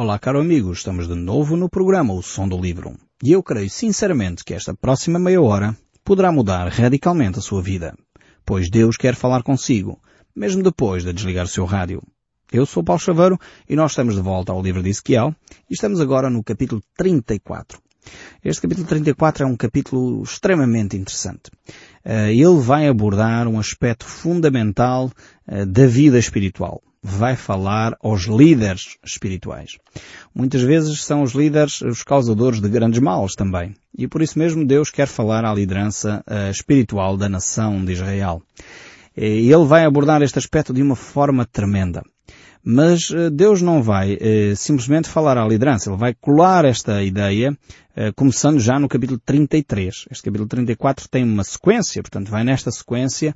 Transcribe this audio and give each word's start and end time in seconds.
Olá, 0.00 0.16
caro 0.16 0.40
amigo, 0.40 0.72
estamos 0.72 1.08
de 1.08 1.16
novo 1.16 1.56
no 1.56 1.68
programa 1.68 2.14
O 2.14 2.22
Som 2.22 2.46
do 2.46 2.56
Livro. 2.56 2.96
E 3.20 3.32
eu 3.32 3.42
creio 3.42 3.68
sinceramente 3.68 4.44
que 4.44 4.54
esta 4.54 4.72
próxima 4.72 5.18
meia 5.18 5.42
hora 5.42 5.76
poderá 6.04 6.30
mudar 6.30 6.68
radicalmente 6.68 7.40
a 7.40 7.42
sua 7.42 7.60
vida, 7.60 7.96
pois 8.46 8.70
Deus 8.70 8.96
quer 8.96 9.16
falar 9.16 9.42
consigo, 9.42 10.00
mesmo 10.36 10.62
depois 10.62 11.02
de 11.02 11.12
desligar 11.12 11.46
o 11.46 11.48
seu 11.48 11.64
rádio. 11.64 12.00
Eu 12.52 12.64
sou 12.64 12.84
Paulo 12.84 13.00
Chaveiro 13.00 13.40
e 13.68 13.74
nós 13.74 13.90
estamos 13.90 14.14
de 14.14 14.20
volta 14.20 14.52
ao 14.52 14.62
livro 14.62 14.84
de 14.84 14.90
Ezequiel 14.90 15.34
e 15.68 15.74
estamos 15.74 16.00
agora 16.00 16.30
no 16.30 16.44
capítulo 16.44 16.80
34. 16.96 17.80
Este 18.44 18.62
capítulo 18.62 18.86
34 18.86 19.42
é 19.42 19.46
um 19.48 19.56
capítulo 19.56 20.22
extremamente 20.22 20.96
interessante. 20.96 21.50
Eh, 22.04 22.34
ele 22.34 22.60
vai 22.60 22.86
abordar 22.86 23.48
um 23.48 23.58
aspecto 23.58 24.04
fundamental 24.04 25.10
eh, 25.44 25.66
da 25.66 25.88
vida 25.88 26.20
espiritual. 26.20 26.80
Vai 27.02 27.36
falar 27.36 27.96
aos 28.02 28.22
líderes 28.24 28.96
espirituais. 29.04 29.78
Muitas 30.34 30.62
vezes 30.62 31.02
são 31.02 31.22
os 31.22 31.32
líderes 31.32 31.80
os 31.80 32.02
causadores 32.02 32.60
de 32.60 32.68
grandes 32.68 33.00
males 33.00 33.34
também. 33.34 33.74
E 33.96 34.08
por 34.08 34.20
isso 34.22 34.38
mesmo 34.38 34.66
Deus 34.66 34.90
quer 34.90 35.06
falar 35.06 35.44
à 35.44 35.54
liderança 35.54 36.22
eh, 36.26 36.50
espiritual 36.50 37.16
da 37.16 37.28
nação 37.28 37.84
de 37.84 37.92
Israel. 37.92 38.42
Ele 39.16 39.64
vai 39.64 39.84
abordar 39.84 40.22
este 40.22 40.38
aspecto 40.38 40.72
de 40.72 40.82
uma 40.82 40.94
forma 40.94 41.44
tremenda. 41.44 42.02
Mas 42.62 43.10
eh, 43.10 43.30
Deus 43.30 43.62
não 43.62 43.82
vai 43.82 44.18
eh, 44.20 44.54
simplesmente 44.54 45.08
falar 45.08 45.38
à 45.38 45.46
liderança, 45.46 45.90
Ele 45.90 45.98
vai 45.98 46.14
colar 46.14 46.64
esta 46.64 47.02
ideia, 47.02 47.56
eh, 47.94 48.12
começando 48.12 48.58
já 48.58 48.78
no 48.78 48.88
capítulo 48.88 49.20
33. 49.24 50.06
Este 50.10 50.24
capítulo 50.24 50.48
34 50.48 51.08
tem 51.08 51.24
uma 51.24 51.44
sequência, 51.44 52.02
portanto 52.02 52.30
vai 52.30 52.44
nesta 52.44 52.70
sequência 52.70 53.34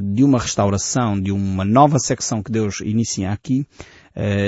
de 0.00 0.22
uma 0.22 0.38
restauração, 0.38 1.20
de 1.20 1.32
uma 1.32 1.64
nova 1.64 1.98
secção 1.98 2.44
que 2.44 2.52
Deus 2.52 2.80
inicia 2.80 3.32
aqui, 3.32 3.66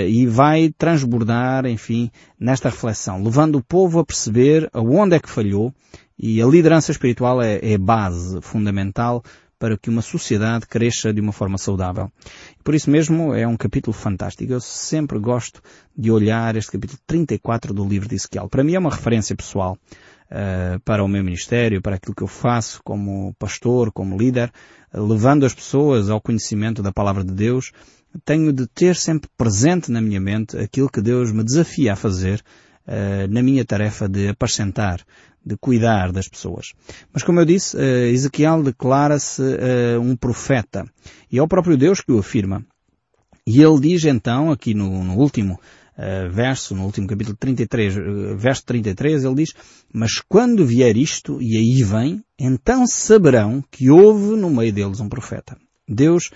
e 0.06 0.24
vai 0.24 0.72
transbordar, 0.78 1.66
enfim, 1.66 2.12
nesta 2.38 2.68
reflexão, 2.68 3.20
levando 3.20 3.56
o 3.56 3.64
povo 3.64 3.98
a 3.98 4.04
perceber 4.04 4.70
aonde 4.72 5.16
é 5.16 5.18
que 5.18 5.28
falhou, 5.28 5.74
e 6.16 6.40
a 6.40 6.46
liderança 6.46 6.92
espiritual 6.92 7.42
é, 7.42 7.58
é 7.60 7.76
base 7.76 8.40
fundamental 8.40 9.24
para 9.60 9.76
que 9.76 9.90
uma 9.90 10.00
sociedade 10.00 10.66
cresça 10.66 11.12
de 11.12 11.20
uma 11.20 11.32
forma 11.32 11.58
saudável. 11.58 12.10
Por 12.64 12.74
isso 12.74 12.90
mesmo 12.90 13.34
é 13.34 13.46
um 13.46 13.58
capítulo 13.58 13.92
fantástico. 13.92 14.50
Eu 14.50 14.60
sempre 14.60 15.18
gosto 15.18 15.60
de 15.94 16.10
olhar 16.10 16.56
este 16.56 16.72
capítulo 16.72 16.98
34 17.06 17.74
do 17.74 17.86
livro 17.86 18.08
de 18.08 18.14
Ezequiel. 18.14 18.48
Para 18.48 18.64
mim 18.64 18.74
é 18.74 18.78
uma 18.78 18.90
referência 18.90 19.36
pessoal 19.36 19.76
uh, 20.30 20.80
para 20.80 21.04
o 21.04 21.08
meu 21.08 21.22
ministério, 21.22 21.82
para 21.82 21.96
aquilo 21.96 22.14
que 22.14 22.22
eu 22.22 22.26
faço 22.26 22.80
como 22.82 23.34
pastor, 23.38 23.92
como 23.92 24.16
líder, 24.16 24.50
levando 24.94 25.44
as 25.44 25.52
pessoas 25.52 26.08
ao 26.08 26.22
conhecimento 26.22 26.82
da 26.82 26.90
palavra 26.90 27.22
de 27.22 27.34
Deus. 27.34 27.70
Tenho 28.24 28.54
de 28.54 28.66
ter 28.66 28.96
sempre 28.96 29.28
presente 29.36 29.92
na 29.92 30.00
minha 30.00 30.20
mente 30.20 30.56
aquilo 30.56 30.88
que 30.88 31.02
Deus 31.02 31.30
me 31.32 31.44
desafia 31.44 31.92
a 31.92 31.96
fazer 31.96 32.42
na 33.28 33.42
minha 33.42 33.64
tarefa 33.64 34.08
de 34.08 34.28
apacentar 34.28 35.04
de 35.44 35.56
cuidar 35.56 36.12
das 36.12 36.28
pessoas. 36.28 36.72
Mas 37.12 37.22
como 37.22 37.40
eu 37.40 37.44
disse, 37.44 37.76
eh, 37.78 38.10
Ezequiel 38.10 38.62
declara-se 38.62 39.42
eh, 39.42 39.98
um 39.98 40.14
profeta. 40.14 40.84
E 41.30 41.38
é 41.38 41.42
o 41.42 41.48
próprio 41.48 41.76
Deus 41.76 42.00
que 42.00 42.12
o 42.12 42.18
afirma. 42.18 42.64
E 43.46 43.62
ele 43.62 43.80
diz 43.80 44.04
então, 44.04 44.50
aqui 44.50 44.74
no, 44.74 45.02
no 45.02 45.16
último 45.16 45.54
uh, 45.54 46.30
verso, 46.30 46.74
no 46.74 46.84
último 46.84 47.06
capítulo 47.06 47.36
33, 47.36 47.96
uh, 47.96 48.36
verso 48.36 48.64
33, 48.66 49.24
ele 49.24 49.34
diz, 49.34 49.54
Mas 49.92 50.20
quando 50.28 50.64
vier 50.64 50.96
isto, 50.96 51.40
e 51.40 51.56
aí 51.56 51.82
vem, 51.82 52.22
então 52.38 52.86
saberão 52.86 53.64
que 53.70 53.90
houve 53.90 54.36
no 54.36 54.50
meio 54.50 54.72
deles 54.72 55.00
um 55.00 55.08
profeta. 55.08 55.56
Deus 55.88 56.30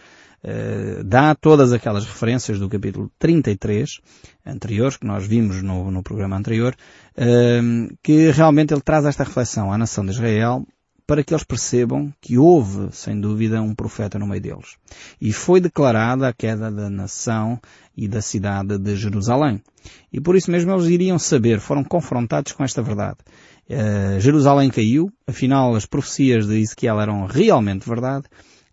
eh, 0.46 1.02
dá 1.02 1.34
todas 1.34 1.72
aquelas 1.72 2.04
referências 2.04 2.58
do 2.58 2.68
capítulo 2.68 3.10
33 3.18 3.98
anteriores, 4.44 4.98
que 4.98 5.06
nós 5.06 5.26
vimos 5.26 5.62
no, 5.62 5.90
no 5.90 6.02
programa 6.02 6.36
anterior, 6.36 6.76
uh, 7.16 7.96
que 8.02 8.30
realmente 8.30 8.74
ele 8.74 8.82
traz 8.82 9.06
esta 9.06 9.24
reflexão 9.24 9.72
à 9.72 9.78
nação 9.78 10.04
de 10.04 10.10
Israel 10.10 10.66
para 11.06 11.24
que 11.24 11.32
eles 11.32 11.44
percebam 11.44 12.12
que 12.20 12.36
houve, 12.36 12.88
sem 12.92 13.18
dúvida, 13.18 13.62
um 13.62 13.74
profeta 13.74 14.18
no 14.18 14.26
meio 14.26 14.42
deles. 14.42 14.76
E 15.18 15.32
foi 15.32 15.62
declarada 15.62 16.28
a 16.28 16.32
queda 16.34 16.70
da 16.70 16.90
nação 16.90 17.58
e 17.96 18.06
da 18.06 18.20
cidade 18.20 18.76
de 18.78 18.96
Jerusalém. 18.96 19.62
E 20.12 20.20
por 20.20 20.36
isso 20.36 20.50
mesmo 20.50 20.72
eles 20.72 20.86
iriam 20.88 21.18
saber, 21.18 21.58
foram 21.58 21.82
confrontados 21.82 22.52
com 22.52 22.62
esta 22.62 22.82
verdade. 22.82 23.18
Uh, 23.66 24.20
Jerusalém 24.20 24.68
caiu, 24.68 25.10
afinal 25.26 25.74
as 25.74 25.86
profecias 25.86 26.46
de 26.46 26.60
Ezequiel 26.60 27.00
eram 27.00 27.24
realmente 27.24 27.88
verdade, 27.88 28.26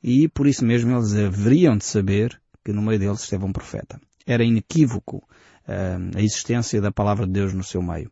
e 0.04 0.28
por 0.28 0.48
isso 0.48 0.66
mesmo 0.66 0.96
eles 0.96 1.14
haveriam 1.14 1.78
de 1.78 1.86
saber 1.86 2.40
que 2.64 2.72
no 2.72 2.82
meio 2.82 3.00
deles 3.00 3.22
esteve 3.22 3.46
um 3.46 3.52
profeta. 3.52 4.00
Era 4.26 4.44
inequívoco 4.44 5.18
uh, 5.18 6.18
a 6.18 6.22
existência 6.22 6.82
da 6.82 6.92
palavra 6.92 7.26
de 7.26 7.34
Deus 7.34 7.54
no 7.54 7.64
seu 7.64 7.82
meio. 7.82 8.12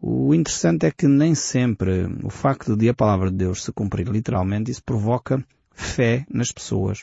O 0.00 0.34
interessante 0.34 0.86
é 0.86 0.90
que 0.90 1.06
nem 1.06 1.34
sempre 1.34 2.08
o 2.24 2.30
facto 2.30 2.76
de 2.76 2.88
a 2.88 2.94
palavra 2.94 3.30
de 3.30 3.36
Deus 3.36 3.62
se 3.62 3.72
cumprir 3.72 4.08
literalmente, 4.08 4.70
isso 4.70 4.82
provoca 4.82 5.44
fé 5.74 6.26
nas 6.28 6.50
pessoas. 6.50 7.02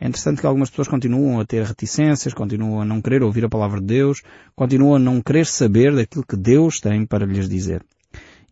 É 0.00 0.08
interessante 0.08 0.40
que 0.40 0.46
algumas 0.46 0.68
pessoas 0.68 0.88
continuam 0.88 1.38
a 1.38 1.44
ter 1.44 1.64
reticências, 1.64 2.34
continuam 2.34 2.80
a 2.80 2.84
não 2.84 3.00
querer 3.00 3.22
ouvir 3.22 3.44
a 3.44 3.48
palavra 3.48 3.80
de 3.80 3.86
Deus, 3.86 4.22
continuam 4.56 4.96
a 4.96 4.98
não 4.98 5.22
querer 5.22 5.46
saber 5.46 5.94
daquilo 5.94 6.26
que 6.26 6.36
Deus 6.36 6.80
tem 6.80 7.06
para 7.06 7.24
lhes 7.24 7.48
dizer. 7.48 7.84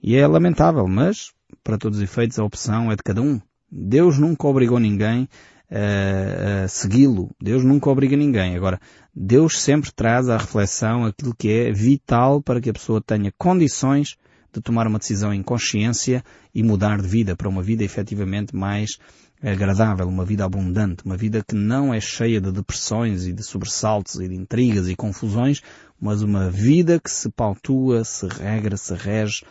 E 0.00 0.14
é 0.16 0.26
lamentável, 0.26 0.86
mas, 0.86 1.32
para 1.62 1.76
todos 1.76 1.98
os 1.98 2.04
efeitos, 2.04 2.38
a 2.38 2.44
opção 2.44 2.90
é 2.90 2.96
de 2.96 3.02
cada 3.02 3.20
um. 3.20 3.40
Deus 3.74 4.18
nunca 4.18 4.46
obrigou 4.46 4.78
ninguém 4.78 5.26
a, 5.70 6.64
a 6.64 6.68
segui-lo. 6.68 7.30
Deus 7.40 7.64
nunca 7.64 7.88
obriga 7.88 8.14
ninguém. 8.14 8.54
Agora, 8.54 8.78
Deus 9.14 9.58
sempre 9.58 9.90
traz 9.90 10.28
à 10.28 10.36
reflexão 10.36 11.06
aquilo 11.06 11.34
que 11.34 11.48
é 11.48 11.72
vital 11.72 12.42
para 12.42 12.60
que 12.60 12.68
a 12.68 12.72
pessoa 12.74 13.00
tenha 13.00 13.32
condições 13.38 14.18
de 14.52 14.60
tomar 14.60 14.86
uma 14.86 14.98
decisão 14.98 15.32
em 15.32 15.42
consciência 15.42 16.22
e 16.54 16.62
mudar 16.62 17.00
de 17.00 17.08
vida 17.08 17.34
para 17.34 17.48
uma 17.48 17.62
vida 17.62 17.82
efetivamente 17.82 18.54
mais 18.54 18.98
agradável, 19.42 20.06
uma 20.06 20.24
vida 20.24 20.44
abundante, 20.44 21.04
uma 21.04 21.16
vida 21.16 21.42
que 21.42 21.54
não 21.54 21.92
é 21.92 22.00
cheia 22.00 22.40
de 22.40 22.52
depressões 22.52 23.26
e 23.26 23.32
de 23.32 23.42
sobressaltos 23.42 24.20
e 24.20 24.28
de 24.28 24.34
intrigas 24.34 24.88
e 24.88 24.94
confusões, 24.94 25.62
mas 25.98 26.22
uma 26.22 26.50
vida 26.50 27.00
que 27.00 27.10
se 27.10 27.30
pautua, 27.30 28.04
se 28.04 28.26
regra, 28.26 28.76
se 28.76 28.94
rege 28.94 29.42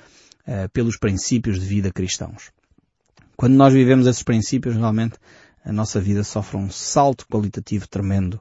uh, 0.48 0.70
pelos 0.72 0.98
princípios 0.98 1.60
de 1.60 1.66
vida 1.66 1.92
cristãos. 1.92 2.52
Quando 3.42 3.56
nós 3.56 3.74
vivemos 3.74 4.06
esses 4.06 4.22
princípios, 4.22 4.76
realmente 4.76 5.16
a 5.66 5.74
nossa 5.74 6.00
vida 6.00 6.24
sofre 6.24 6.58
um 6.58 6.70
salto 6.70 7.26
qualitativo 7.26 7.90
tremendo, 7.90 8.40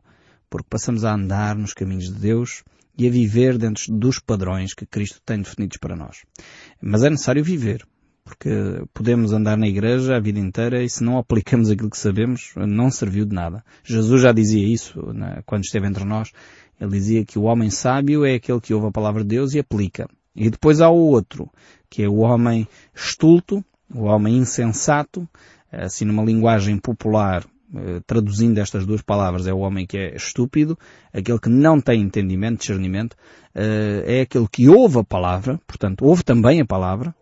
porque 0.50 0.68
passamos 0.68 1.06
a 1.06 1.14
andar 1.14 1.56
nos 1.56 1.72
caminhos 1.72 2.12
de 2.12 2.20
Deus 2.20 2.62
e 2.98 3.08
a 3.08 3.10
viver 3.10 3.56
dentro 3.56 3.84
dos 3.96 4.18
padrões 4.18 4.74
que 4.74 4.84
Cristo 4.84 5.18
tem 5.24 5.40
definidos 5.40 5.78
para 5.78 5.96
nós. 5.96 6.18
Mas 6.82 7.02
é 7.02 7.08
necessário 7.08 7.42
viver, 7.42 7.82
porque 8.22 8.50
podemos 8.92 9.32
andar 9.32 9.56
na 9.56 9.66
igreja 9.66 10.16
a 10.16 10.20
vida 10.20 10.38
inteira 10.38 10.84
e 10.84 10.90
se 10.90 11.02
não 11.02 11.16
aplicamos 11.16 11.70
aquilo 11.70 11.88
que 11.88 11.96
sabemos, 11.96 12.52
não 12.54 12.90
serviu 12.90 13.24
de 13.24 13.34
nada. 13.34 13.64
Jesus 13.82 14.20
já 14.20 14.32
dizia 14.32 14.68
isso 14.70 15.14
né, 15.14 15.42
quando 15.46 15.64
esteve 15.64 15.86
entre 15.86 16.04
nós. 16.04 16.30
Ele 16.78 16.90
dizia 16.90 17.24
que 17.24 17.38
o 17.38 17.44
homem 17.44 17.70
sábio 17.70 18.26
é 18.26 18.34
aquele 18.34 18.60
que 18.60 18.74
ouve 18.74 18.88
a 18.88 18.92
palavra 18.92 19.22
de 19.22 19.30
Deus 19.30 19.54
e 19.54 19.60
aplica. 19.60 20.06
E 20.36 20.50
depois 20.50 20.82
há 20.82 20.90
o 20.90 20.98
outro, 20.98 21.50
que 21.88 22.02
é 22.02 22.08
o 22.08 22.18
homem 22.18 22.68
estulto, 22.94 23.64
o 23.94 24.04
homem 24.04 24.38
insensato, 24.38 25.28
assim 25.70 26.04
numa 26.04 26.24
linguagem 26.24 26.78
popular, 26.78 27.44
eh, 27.74 28.00
traduzindo 28.06 28.58
estas 28.58 28.84
duas 28.84 29.02
palavras, 29.02 29.46
é 29.46 29.52
o 29.52 29.58
homem 29.58 29.86
que 29.86 29.96
é 29.96 30.16
estúpido, 30.16 30.78
aquele 31.12 31.38
que 31.38 31.48
não 31.48 31.80
tem 31.80 32.00
entendimento, 32.00 32.60
discernimento, 32.60 33.16
eh, 33.54 34.04
é 34.06 34.20
aquele 34.22 34.48
que 34.48 34.68
ouve 34.68 34.98
a 34.98 35.04
palavra, 35.04 35.60
portanto, 35.66 36.04
ouve 36.04 36.24
também 36.24 36.60
a 36.60 36.66
palavra, 36.66 37.14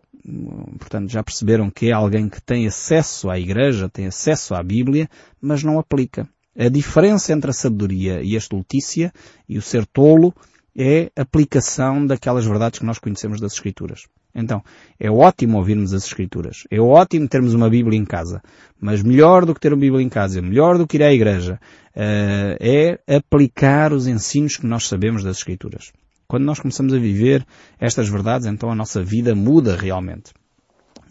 portanto, 0.79 1.09
já 1.09 1.23
perceberam 1.23 1.69
que 1.69 1.89
é 1.89 1.91
alguém 1.91 2.27
que 2.29 2.41
tem 2.41 2.67
acesso 2.67 3.29
à 3.29 3.39
igreja, 3.39 3.89
tem 3.89 4.07
acesso 4.07 4.53
à 4.55 4.63
Bíblia, 4.63 5.09
mas 5.41 5.63
não 5.63 5.79
aplica. 5.79 6.27
A 6.57 6.67
diferença 6.67 7.31
entre 7.31 7.51
a 7.51 7.53
sabedoria 7.53 8.21
e 8.21 8.35
a 8.35 8.37
estultícia 8.37 9.13
e 9.47 9.57
o 9.57 9.61
ser 9.61 9.85
tolo 9.85 10.33
é 10.77 11.11
aplicação 11.15 12.05
daquelas 12.05 12.45
verdades 12.45 12.79
que 12.79 12.85
nós 12.85 12.99
conhecemos 12.99 13.39
das 13.39 13.53
Escrituras. 13.53 14.03
Então, 14.33 14.63
é 14.99 15.09
ótimo 15.09 15.57
ouvirmos 15.57 15.93
as 15.93 16.05
Escrituras. 16.05 16.63
É 16.69 16.79
ótimo 16.79 17.27
termos 17.27 17.53
uma 17.53 17.69
Bíblia 17.69 17.97
em 17.97 18.05
casa. 18.05 18.41
Mas 18.79 19.01
melhor 19.01 19.45
do 19.45 19.53
que 19.53 19.59
ter 19.59 19.73
uma 19.73 19.79
Bíblia 19.79 20.03
em 20.03 20.09
casa, 20.09 20.41
melhor 20.41 20.77
do 20.77 20.87
que 20.87 20.97
ir 20.97 21.03
à 21.03 21.11
igreja, 21.11 21.59
uh, 21.95 22.57
é 22.59 22.99
aplicar 23.15 23.91
os 23.91 24.07
ensinos 24.07 24.57
que 24.57 24.65
nós 24.65 24.87
sabemos 24.87 25.23
das 25.23 25.37
Escrituras. 25.37 25.91
Quando 26.27 26.43
nós 26.43 26.59
começamos 26.59 26.93
a 26.93 26.99
viver 26.99 27.45
estas 27.79 28.07
verdades, 28.07 28.45
então 28.45 28.71
a 28.71 28.75
nossa 28.75 29.03
vida 29.03 29.33
muda 29.33 29.75
realmente. 29.75 30.31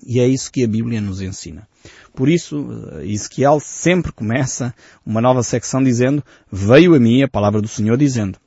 E 0.07 0.21
é 0.21 0.27
isso 0.27 0.51
que 0.51 0.63
a 0.63 0.69
Bíblia 0.69 1.01
nos 1.01 1.21
ensina. 1.21 1.69
Por 2.15 2.29
isso, 2.29 2.69
eh, 2.93 3.07
Ezequiel 3.07 3.59
sempre 3.61 4.13
começa 4.13 4.73
uma 5.05 5.21
nova 5.21 5.43
secção 5.43 5.83
dizendo, 5.83 6.23
veio 6.51 6.95
a 6.95 7.01
mim 7.01 7.23
a 7.23 7.29
palavra 7.29 7.61
do 7.61 7.69
Senhor 7.69 7.97
dizendo. 7.97 8.39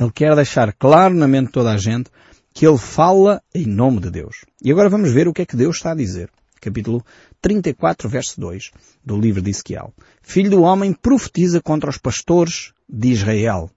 Ele 0.00 0.10
quer 0.10 0.34
deixar 0.34 0.72
claro 0.72 1.14
na 1.14 1.28
mente 1.28 1.48
de 1.48 1.52
toda 1.52 1.72
a 1.72 1.76
gente 1.76 2.10
que 2.54 2.66
ele 2.66 2.78
fala 2.78 3.42
em 3.54 3.66
nome 3.66 4.00
de 4.00 4.10
Deus. 4.10 4.46
E 4.64 4.72
agora 4.72 4.88
vamos 4.88 5.12
ver 5.12 5.28
o 5.28 5.32
que 5.32 5.42
é 5.42 5.46
que 5.46 5.56
Deus 5.56 5.76
está 5.76 5.92
a 5.92 5.94
dizer. 5.94 6.30
Capítulo 6.58 7.04
34, 7.42 8.08
verso 8.08 8.40
2 8.40 8.70
do 9.04 9.20
livro 9.20 9.42
de 9.42 9.50
Ezequiel. 9.50 9.92
Filho 10.22 10.48
do 10.48 10.62
homem 10.62 10.94
profetiza 10.94 11.60
contra 11.60 11.90
os 11.90 11.98
pastores 11.98 12.72
de 12.88 13.08
Israel. 13.08 13.70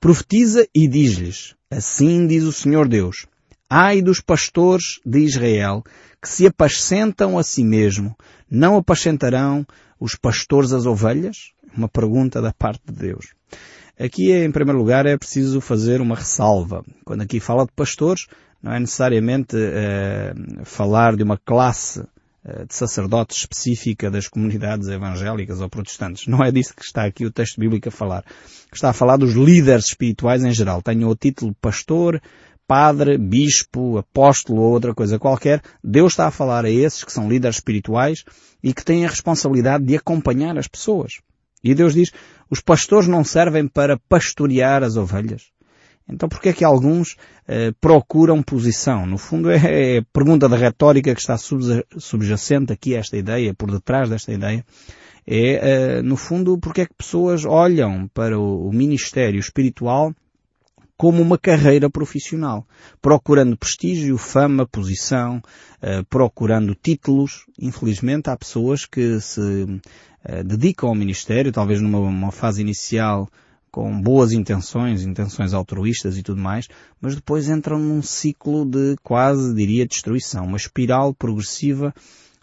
Profetiza 0.00 0.66
e 0.74 0.88
diz-lhes, 0.88 1.54
assim 1.70 2.26
diz 2.26 2.44
o 2.44 2.52
Senhor 2.52 2.88
Deus, 2.88 3.26
ai 3.68 4.00
dos 4.00 4.18
pastores 4.22 4.98
de 5.04 5.18
Israel, 5.18 5.84
que 6.22 6.28
se 6.28 6.46
apacentam 6.46 7.36
a 7.36 7.42
si 7.42 7.62
mesmo, 7.62 8.16
não 8.50 8.78
apacentarão 8.78 9.66
os 10.00 10.14
pastores 10.14 10.72
as 10.72 10.86
ovelhas? 10.86 11.52
Uma 11.76 11.88
pergunta 11.88 12.40
da 12.40 12.54
parte 12.54 12.80
de 12.86 12.94
Deus. 12.94 13.36
Aqui, 13.98 14.30
em 14.30 14.50
primeiro 14.50 14.78
lugar, 14.78 15.06
é 15.06 15.16
preciso 15.16 15.60
fazer 15.60 16.02
uma 16.02 16.16
ressalva. 16.16 16.84
Quando 17.04 17.22
aqui 17.22 17.40
fala 17.40 17.64
de 17.64 17.72
pastores, 17.72 18.26
não 18.62 18.72
é 18.72 18.78
necessariamente 18.78 19.56
eh, 19.56 20.34
falar 20.64 21.16
de 21.16 21.22
uma 21.22 21.38
classe 21.38 22.04
eh, 22.44 22.66
de 22.66 22.74
sacerdotes 22.74 23.38
específica 23.38 24.10
das 24.10 24.28
comunidades 24.28 24.88
evangélicas 24.88 25.62
ou 25.62 25.68
protestantes. 25.70 26.26
Não 26.26 26.44
é 26.44 26.52
disso 26.52 26.74
que 26.76 26.84
está 26.84 27.04
aqui 27.04 27.24
o 27.24 27.30
texto 27.32 27.58
bíblico 27.58 27.88
a 27.88 27.92
falar. 27.92 28.22
Está 28.70 28.90
a 28.90 28.92
falar 28.92 29.16
dos 29.16 29.32
líderes 29.32 29.86
espirituais 29.86 30.44
em 30.44 30.52
geral. 30.52 30.82
Tenham 30.82 31.08
o 31.08 31.16
título 31.16 31.54
pastor, 31.60 32.20
padre, 32.66 33.16
bispo, 33.16 33.96
apóstolo 33.96 34.60
ou 34.60 34.72
outra 34.72 34.94
coisa 34.94 35.18
qualquer. 35.18 35.62
Deus 35.82 36.12
está 36.12 36.26
a 36.26 36.30
falar 36.30 36.66
a 36.66 36.70
esses 36.70 37.02
que 37.02 37.12
são 37.12 37.28
líderes 37.28 37.56
espirituais 37.56 38.24
e 38.62 38.74
que 38.74 38.84
têm 38.84 39.06
a 39.06 39.08
responsabilidade 39.08 39.84
de 39.84 39.96
acompanhar 39.96 40.58
as 40.58 40.68
pessoas. 40.68 41.20
E 41.62 41.74
Deus 41.74 41.94
diz, 41.94 42.10
os 42.50 42.60
pastores 42.60 43.08
não 43.08 43.24
servem 43.24 43.66
para 43.66 43.98
pastorear 44.08 44.82
as 44.82 44.96
ovelhas. 44.96 45.50
Então 46.08 46.28
por 46.28 46.40
que 46.40 46.50
é 46.50 46.52
que 46.52 46.64
alguns 46.64 47.16
eh, 47.48 47.72
procuram 47.80 48.42
posição? 48.42 49.06
No 49.06 49.18
fundo 49.18 49.50
é, 49.50 49.96
é 49.96 49.98
a 49.98 50.04
pergunta 50.12 50.48
da 50.48 50.56
retórica 50.56 51.14
que 51.14 51.20
está 51.20 51.36
subjacente 51.36 52.72
aqui 52.72 52.94
a 52.94 53.00
esta 53.00 53.16
ideia, 53.16 53.54
por 53.54 53.70
detrás 53.70 54.08
desta 54.08 54.32
ideia. 54.32 54.64
É, 55.26 55.98
eh, 55.98 56.02
no 56.02 56.16
fundo, 56.16 56.56
porque 56.58 56.82
é 56.82 56.86
que 56.86 56.94
pessoas 56.94 57.44
olham 57.44 58.08
para 58.14 58.38
o, 58.38 58.68
o 58.68 58.72
ministério 58.72 59.40
espiritual 59.40 60.14
como 60.96 61.20
uma 61.20 61.36
carreira 61.36 61.90
profissional, 61.90 62.66
procurando 63.02 63.56
prestígio, 63.56 64.16
fama, 64.16 64.66
posição, 64.66 65.42
eh, 65.82 66.02
procurando 66.08 66.74
títulos. 66.74 67.46
Infelizmente 67.60 68.30
há 68.30 68.36
pessoas 68.36 68.86
que 68.86 69.20
se 69.20 69.80
eh, 70.24 70.42
dedicam 70.42 70.88
ao 70.88 70.94
ministério, 70.94 71.52
talvez 71.52 71.80
numa 71.80 72.32
fase 72.32 72.62
inicial 72.62 73.28
com 73.70 74.00
boas 74.00 74.32
intenções, 74.32 75.02
intenções 75.02 75.52
altruístas 75.52 76.16
e 76.16 76.22
tudo 76.22 76.40
mais, 76.40 76.66
mas 76.98 77.14
depois 77.14 77.46
entram 77.46 77.78
num 77.78 78.00
ciclo 78.00 78.64
de 78.64 78.96
quase, 79.02 79.54
diria, 79.54 79.86
destruição, 79.86 80.46
uma 80.46 80.56
espiral 80.56 81.12
progressiva 81.12 81.94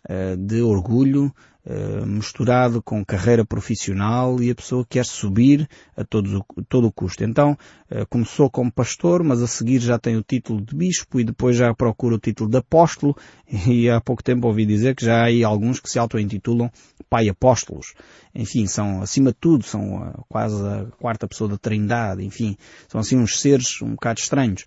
uh, 0.07 0.37
de 0.37 0.61
orgulho, 0.61 1.33
eh, 1.65 2.05
misturado 2.05 2.81
com 2.81 3.05
carreira 3.05 3.45
profissional 3.45 4.43
e 4.43 4.51
a 4.51 4.55
pessoa 4.55 4.85
quer 4.85 5.05
subir 5.05 5.65
a 5.95 6.03
todo, 6.03 6.45
todo 6.67 6.87
o 6.87 6.91
custo. 6.91 7.23
Então, 7.23 7.57
uh, 7.89 8.05
começou 8.09 8.49
como 8.49 8.69
pastor, 8.69 9.23
mas 9.23 9.41
a 9.41 9.47
seguir 9.47 9.79
já 9.79 9.97
tem 9.97 10.17
o 10.17 10.21
título 10.21 10.59
de 10.59 10.75
bispo 10.75 11.21
e 11.21 11.23
depois 11.23 11.55
já 11.55 11.73
procura 11.73 12.15
o 12.15 12.19
título 12.19 12.49
de 12.49 12.57
apóstolo 12.57 13.15
e 13.47 13.89
há 13.89 14.01
pouco 14.01 14.21
tempo 14.21 14.45
ouvi 14.45 14.65
dizer 14.65 14.93
que 14.93 15.05
já 15.05 15.21
há 15.21 15.27
aí 15.27 15.41
alguns 15.41 15.79
que 15.79 15.89
se 15.89 15.97
auto-intitulam 15.97 16.69
pai 17.09 17.29
apóstolos. 17.29 17.93
Enfim, 18.35 18.67
são, 18.67 19.01
acima 19.01 19.31
de 19.31 19.37
tudo, 19.39 19.63
são 19.63 20.01
uh, 20.01 20.25
quase 20.27 20.61
a 20.67 20.87
quarta 20.99 21.29
pessoa 21.29 21.49
da 21.49 21.57
trindade, 21.57 22.25
enfim, 22.25 22.57
são 22.89 22.99
assim 22.99 23.15
uns 23.15 23.39
seres 23.39 23.81
um 23.81 23.91
bocado 23.91 24.19
estranhos 24.19 24.65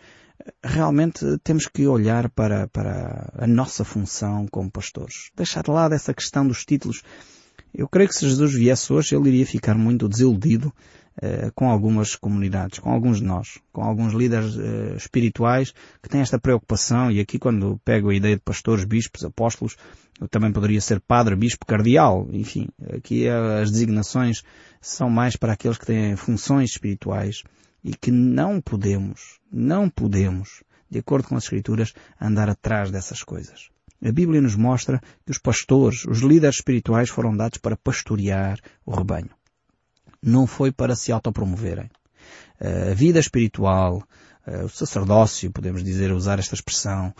realmente 0.62 1.24
temos 1.42 1.66
que 1.66 1.86
olhar 1.86 2.28
para, 2.30 2.68
para 2.68 3.32
a 3.34 3.46
nossa 3.46 3.84
função 3.84 4.46
como 4.50 4.70
pastores. 4.70 5.30
Deixar 5.36 5.62
de 5.62 5.70
lado 5.70 5.94
essa 5.94 6.14
questão 6.14 6.46
dos 6.46 6.64
títulos. 6.64 7.02
Eu 7.74 7.88
creio 7.88 8.08
que 8.08 8.14
se 8.14 8.28
Jesus 8.28 8.54
viesse 8.54 8.92
hoje, 8.92 9.14
ele 9.14 9.28
iria 9.28 9.46
ficar 9.46 9.74
muito 9.74 10.08
desiludido 10.08 10.72
uh, 11.22 11.52
com 11.54 11.70
algumas 11.70 12.14
comunidades, 12.14 12.78
com 12.78 12.90
alguns 12.90 13.18
de 13.18 13.24
nós, 13.24 13.58
com 13.72 13.82
alguns 13.82 14.12
líderes 14.12 14.56
uh, 14.56 14.96
espirituais 14.96 15.72
que 16.02 16.08
têm 16.08 16.20
esta 16.20 16.38
preocupação. 16.38 17.10
E 17.10 17.20
aqui 17.20 17.38
quando 17.38 17.80
pego 17.84 18.10
a 18.10 18.14
ideia 18.14 18.36
de 18.36 18.42
pastores, 18.42 18.84
bispos, 18.84 19.24
apóstolos, 19.24 19.76
eu 20.20 20.28
também 20.28 20.52
poderia 20.52 20.80
ser 20.80 21.00
padre, 21.00 21.36
bispo, 21.36 21.66
cardeal. 21.66 22.28
Enfim, 22.32 22.68
aqui 22.94 23.28
as 23.28 23.70
designações 23.70 24.42
são 24.80 25.10
mais 25.10 25.36
para 25.36 25.52
aqueles 25.52 25.76
que 25.76 25.86
têm 25.86 26.16
funções 26.16 26.70
espirituais 26.70 27.42
e 27.86 27.94
que 27.94 28.10
não 28.10 28.60
podemos, 28.60 29.38
não 29.50 29.88
podemos, 29.88 30.64
de 30.90 30.98
acordo 30.98 31.28
com 31.28 31.36
as 31.36 31.44
Escrituras, 31.44 31.94
andar 32.20 32.50
atrás 32.50 32.90
dessas 32.90 33.22
coisas. 33.22 33.70
A 34.04 34.10
Bíblia 34.10 34.42
nos 34.42 34.56
mostra 34.56 35.00
que 35.24 35.30
os 35.30 35.38
pastores, 35.38 36.04
os 36.04 36.18
líderes 36.18 36.56
espirituais 36.56 37.08
foram 37.08 37.36
dados 37.36 37.58
para 37.58 37.76
pastorear 37.76 38.58
o 38.84 38.90
rebanho. 38.90 39.30
Não 40.20 40.48
foi 40.48 40.72
para 40.72 40.96
se 40.96 41.12
autopromoverem. 41.12 41.88
A 42.60 42.92
vida 42.92 43.20
espiritual, 43.20 44.02
o 44.64 44.68
sacerdócio, 44.68 45.52
podemos 45.52 45.84
dizer, 45.84 46.10
usar 46.10 46.40
esta 46.40 46.56
expressão, 46.56 47.14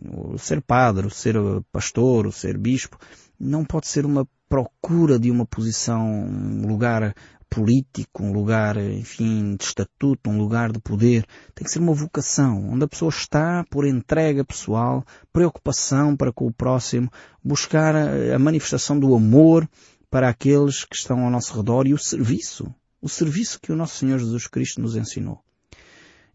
o 0.00 0.38
ser 0.38 0.62
padre, 0.62 1.08
o 1.08 1.10
ser 1.10 1.34
pastor, 1.72 2.28
o 2.28 2.32
ser 2.32 2.56
bispo, 2.56 2.96
não 3.38 3.64
pode 3.64 3.88
ser 3.88 4.06
uma 4.06 4.28
procura 4.48 5.18
de 5.18 5.30
uma 5.30 5.44
posição, 5.44 6.08
um 6.08 6.68
lugar 6.68 7.14
político, 7.48 8.22
um 8.22 8.32
lugar, 8.32 8.76
enfim, 8.76 9.56
de 9.56 9.64
estatuto, 9.64 10.30
um 10.30 10.38
lugar 10.38 10.72
de 10.72 10.80
poder. 10.80 11.24
Tem 11.54 11.64
que 11.64 11.70
ser 11.70 11.78
uma 11.78 11.92
vocação, 11.92 12.70
onde 12.70 12.84
a 12.84 12.88
pessoa 12.88 13.08
está 13.08 13.64
por 13.70 13.86
entrega 13.86 14.44
pessoal, 14.44 15.04
preocupação 15.32 16.16
para 16.16 16.32
com 16.32 16.46
o 16.46 16.52
próximo, 16.52 17.10
buscar 17.42 17.94
a 17.94 18.38
manifestação 18.38 18.98
do 18.98 19.14
amor 19.14 19.68
para 20.10 20.28
aqueles 20.28 20.84
que 20.84 20.96
estão 20.96 21.24
ao 21.24 21.30
nosso 21.30 21.56
redor 21.56 21.86
e 21.86 21.94
o 21.94 21.98
serviço. 21.98 22.72
O 23.00 23.08
serviço 23.08 23.60
que 23.60 23.72
o 23.72 23.76
nosso 23.76 23.96
Senhor 23.96 24.18
Jesus 24.18 24.46
Cristo 24.46 24.80
nos 24.80 24.96
ensinou. 24.96 25.42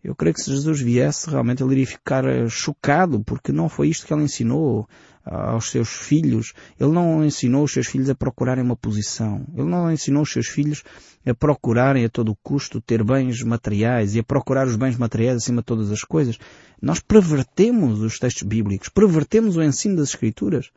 Eu 0.04 0.16
creio 0.16 0.34
que 0.34 0.42
se 0.42 0.52
Jesus 0.52 0.80
viesse, 0.80 1.30
realmente 1.30 1.62
ele 1.62 1.74
iria 1.74 1.88
ficar 1.88 2.24
chocado, 2.50 3.22
porque 3.24 3.52
não 3.52 3.68
foi 3.68 3.90
isto 3.90 4.08
que 4.08 4.14
ele 4.14 4.24
ensinou 4.24 4.88
aos 5.26 5.70
seus 5.70 5.90
filhos. 5.90 6.54
Ele 6.80 6.92
não 6.92 7.24
ensinou 7.24 7.64
os 7.64 7.74
seus 7.74 7.88
filhos 7.88 8.10
a 8.10 8.16
procurarem 8.16 8.64
uma 8.64 8.76
posição. 8.76 9.46
Ele 9.54 9.68
não 9.68 9.92
ensinou 9.92 10.24
os 10.24 10.32
seus 10.32 10.48
filhos 10.48 10.84
a 11.26 11.34
procurarem 11.34 12.06
a 12.06 12.10
todo 12.10 12.38
custo 12.42 12.82
ter 12.82 13.04
bens 13.04 13.44
materiais 13.44 14.16
e 14.16 14.20
a 14.20 14.24
procurar 14.24 14.68
os 14.68 14.76
bens 14.76 14.98
materiais 14.98 15.38
acima 15.38 15.62
de 15.62 15.66
todas 15.66 15.92
as 15.92 16.02
coisas. 16.02 16.38
Nós 16.82 17.00
pervertemos 17.00 18.00
os 18.00 18.18
textos 18.18 18.44
bíblicos, 18.44 18.90
pervertemos 18.90 19.58
o 19.58 19.64
ensino 19.64 19.98
das 19.98 20.10
Escrituras. 20.10 20.72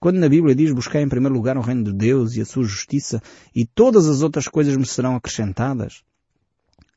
Quando 0.00 0.18
na 0.18 0.28
Bíblia 0.28 0.54
diz 0.54 0.72
buscar 0.72 1.00
em 1.00 1.08
primeiro 1.08 1.34
lugar 1.34 1.56
o 1.56 1.60
reino 1.60 1.84
de 1.84 1.92
Deus 1.92 2.34
e 2.34 2.40
a 2.40 2.44
sua 2.44 2.64
justiça 2.64 3.22
e 3.54 3.64
todas 3.64 4.08
as 4.08 4.22
outras 4.22 4.48
coisas 4.48 4.76
me 4.76 4.84
serão 4.84 5.14
acrescentadas, 5.14 6.02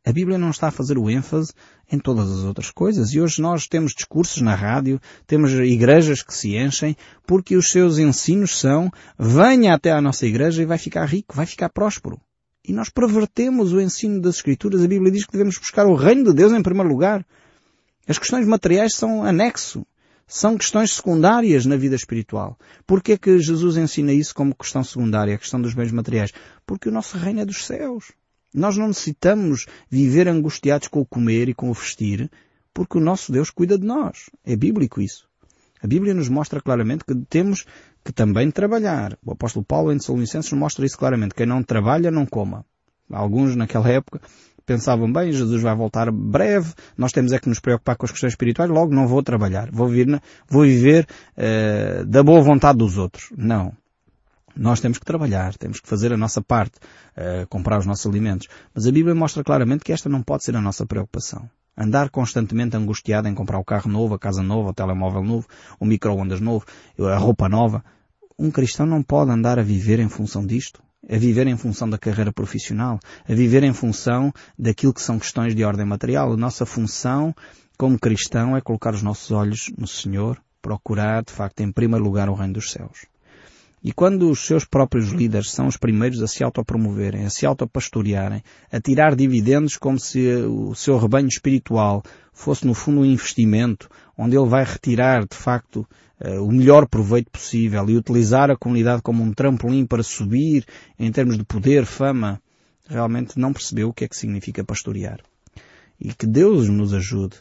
a 0.05 0.11
Bíblia 0.11 0.37
não 0.37 0.51
está 0.51 0.67
a 0.67 0.71
fazer 0.71 0.99
o 0.99 1.09
ênfase 1.09 1.51
em 1.91 1.97
todas 1.97 2.29
as 2.31 2.43
outras 2.43 2.69
coisas. 2.69 3.11
E 3.11 3.19
hoje 3.19 3.41
nós 3.41 3.67
temos 3.67 3.91
discursos 3.91 4.39
na 4.39 4.53
rádio, 4.53 5.01
temos 5.25 5.51
igrejas 5.51 6.21
que 6.21 6.33
se 6.33 6.55
enchem, 6.55 6.95
porque 7.25 7.55
os 7.55 7.71
seus 7.71 7.97
ensinos 7.97 8.59
são 8.59 8.91
venha 9.17 9.73
até 9.73 9.91
à 9.91 9.99
nossa 9.99 10.27
igreja 10.27 10.61
e 10.61 10.65
vai 10.65 10.77
ficar 10.77 11.05
rico, 11.05 11.35
vai 11.35 11.47
ficar 11.47 11.69
próspero. 11.69 12.21
E 12.63 12.71
nós 12.71 12.89
pervertemos 12.89 13.73
o 13.73 13.81
ensino 13.81 14.21
das 14.21 14.35
Escrituras. 14.35 14.83
A 14.83 14.87
Bíblia 14.87 15.11
diz 15.11 15.25
que 15.25 15.31
devemos 15.31 15.57
buscar 15.57 15.87
o 15.87 15.95
reino 15.95 16.25
de 16.25 16.33
Deus 16.33 16.53
em 16.53 16.61
primeiro 16.61 16.89
lugar. 16.89 17.25
As 18.07 18.19
questões 18.19 18.45
materiais 18.45 18.95
são 18.95 19.23
anexo. 19.23 19.85
São 20.27 20.57
questões 20.57 20.91
secundárias 20.93 21.67
na 21.67 21.77
vida 21.77 21.95
espiritual. 21.95 22.57
Porquê 22.87 23.13
é 23.13 23.17
que 23.17 23.39
Jesus 23.39 23.77
ensina 23.77 24.11
isso 24.11 24.33
como 24.33 24.55
questão 24.55 24.83
secundária, 24.83 25.35
a 25.35 25.37
questão 25.37 25.61
dos 25.61 25.75
bens 25.75 25.91
materiais? 25.91 26.31
Porque 26.65 26.89
o 26.89 26.91
nosso 26.91 27.17
reino 27.17 27.41
é 27.41 27.45
dos 27.45 27.65
céus. 27.65 28.11
Nós 28.55 28.77
não 28.77 28.87
necessitamos 28.87 29.65
viver 29.89 30.27
angustiados 30.27 30.87
com 30.87 31.01
o 31.01 31.05
comer 31.05 31.49
e 31.49 31.53
com 31.53 31.69
o 31.69 31.73
vestir, 31.73 32.29
porque 32.73 32.97
o 32.97 33.01
nosso 33.01 33.31
Deus 33.31 33.49
cuida 33.49 33.77
de 33.77 33.85
nós. 33.85 34.29
É 34.45 34.55
bíblico 34.55 35.01
isso. 35.01 35.27
A 35.81 35.87
Bíblia 35.87 36.13
nos 36.13 36.29
mostra 36.29 36.61
claramente 36.61 37.05
que 37.05 37.13
temos 37.29 37.65
que 38.03 38.11
também 38.11 38.49
trabalhar. 38.49 39.17
O 39.25 39.31
apóstolo 39.31 39.65
Paulo 39.65 39.91
em 39.91 39.97
Tessalonicenses 39.97 40.51
mostra 40.53 40.85
isso 40.85 40.97
claramente. 40.97 41.35
Quem 41.35 41.45
não 41.45 41.61
trabalha, 41.61 42.09
não 42.09 42.25
coma. 42.25 42.65
Alguns 43.11 43.55
naquela 43.55 43.89
época 43.89 44.21
pensavam, 44.65 45.11
bem, 45.11 45.31
Jesus 45.31 45.61
vai 45.61 45.75
voltar 45.75 46.11
breve, 46.11 46.73
nós 46.97 47.11
temos 47.11 47.31
é 47.31 47.39
que 47.39 47.47
nos 47.47 47.59
preocupar 47.59 47.95
com 47.95 48.05
as 48.05 48.11
questões 48.11 48.33
espirituais, 48.33 48.69
logo 48.69 48.93
não 48.93 49.07
vou 49.07 49.21
trabalhar, 49.21 49.69
vou 49.71 49.87
viver, 49.87 50.19
vou 50.49 50.63
viver 50.63 51.07
uh, 51.37 52.05
da 52.05 52.23
boa 52.23 52.41
vontade 52.41 52.79
dos 52.79 52.97
outros. 52.97 53.31
Não. 53.37 53.73
Nós 54.57 54.79
temos 54.79 54.97
que 54.97 55.05
trabalhar, 55.05 55.55
temos 55.57 55.79
que 55.79 55.87
fazer 55.87 56.13
a 56.13 56.17
nossa 56.17 56.41
parte, 56.41 56.77
uh, 57.17 57.45
comprar 57.47 57.77
os 57.79 57.85
nossos 57.85 58.05
alimentos. 58.05 58.47
Mas 58.73 58.87
a 58.87 58.91
Bíblia 58.91 59.13
mostra 59.13 59.43
claramente 59.43 59.83
que 59.83 59.91
esta 59.91 60.07
não 60.07 60.23
pode 60.23 60.45
ser 60.45 60.55
a 60.55 60.61
nossa 60.61 60.85
preocupação. 60.85 61.49
Andar 61.77 62.09
constantemente 62.09 62.77
angustiado 62.77 63.27
em 63.27 63.33
comprar 63.33 63.59
o 63.59 63.65
carro 63.65 63.91
novo, 63.91 64.13
a 64.13 64.19
casa 64.19 64.41
nova, 64.41 64.69
o 64.69 64.73
telemóvel 64.73 65.23
novo, 65.23 65.45
o 65.77 65.85
micro-ondas 65.85 66.39
novo, 66.39 66.65
a 66.99 67.17
roupa 67.17 67.49
nova. 67.49 67.83
Um 68.39 68.49
cristão 68.49 68.85
não 68.85 69.03
pode 69.03 69.31
andar 69.31 69.59
a 69.59 69.63
viver 69.63 69.99
em 69.99 70.07
função 70.07 70.45
disto. 70.45 70.81
A 71.09 71.17
viver 71.17 71.47
em 71.47 71.57
função 71.57 71.89
da 71.89 71.97
carreira 71.97 72.31
profissional. 72.31 72.97
A 73.27 73.33
viver 73.33 73.63
em 73.63 73.73
função 73.73 74.33
daquilo 74.57 74.93
que 74.93 75.01
são 75.01 75.19
questões 75.19 75.53
de 75.53 75.65
ordem 75.65 75.85
material. 75.85 76.31
A 76.31 76.37
nossa 76.37 76.65
função 76.65 77.35
como 77.77 77.99
cristão 77.99 78.55
é 78.55 78.61
colocar 78.61 78.93
os 78.93 79.03
nossos 79.03 79.31
olhos 79.31 79.69
no 79.77 79.85
Senhor, 79.85 80.41
procurar, 80.61 81.23
de 81.25 81.33
facto, 81.33 81.59
em 81.59 81.71
primeiro 81.71 82.05
lugar 82.05 82.29
o 82.29 82.33
reino 82.33 82.53
dos 82.53 82.71
céus. 82.71 83.05
E 83.87 83.91
quando 83.91 84.31
os 84.31 84.39
seus 84.39 84.65
próprios 84.65 85.11
líderes 85.11 85.51
são 85.51 85.67
os 85.67 85.77
primeiros 85.77 86.19
a 86.23 86.27
se 86.27 86.43
autopromoverem, 86.43 87.23
a 87.23 87.29
se 87.29 87.45
autopastorearem, 87.45 88.41
a 88.71 88.81
tirar 88.81 89.15
dividendos 89.15 89.77
como 89.77 89.99
se 89.99 90.27
o 90.37 90.73
seu 90.73 90.97
rebanho 90.97 91.27
espiritual 91.27 92.01
fosse 92.33 92.65
no 92.65 92.73
fundo 92.73 93.01
um 93.01 93.05
investimento, 93.05 93.87
onde 94.17 94.35
ele 94.35 94.49
vai 94.49 94.63
retirar 94.63 95.27
de 95.27 95.35
facto 95.35 95.87
uh, 96.19 96.43
o 96.43 96.51
melhor 96.51 96.87
proveito 96.87 97.29
possível 97.29 97.87
e 97.87 97.95
utilizar 97.95 98.49
a 98.49 98.57
comunidade 98.57 99.03
como 99.03 99.21
um 99.21 99.31
trampolim 99.31 99.85
para 99.85 100.01
subir 100.01 100.65
em 100.97 101.11
termos 101.11 101.37
de 101.37 101.43
poder, 101.43 101.85
fama, 101.85 102.41
realmente 102.89 103.37
não 103.37 103.53
percebeu 103.53 103.89
o 103.89 103.93
que 103.93 104.05
é 104.05 104.07
que 104.07 104.17
significa 104.17 104.63
pastorear. 104.63 105.19
E 105.99 106.11
que 106.11 106.25
Deus 106.25 106.69
nos 106.69 106.91
ajude, 106.91 107.35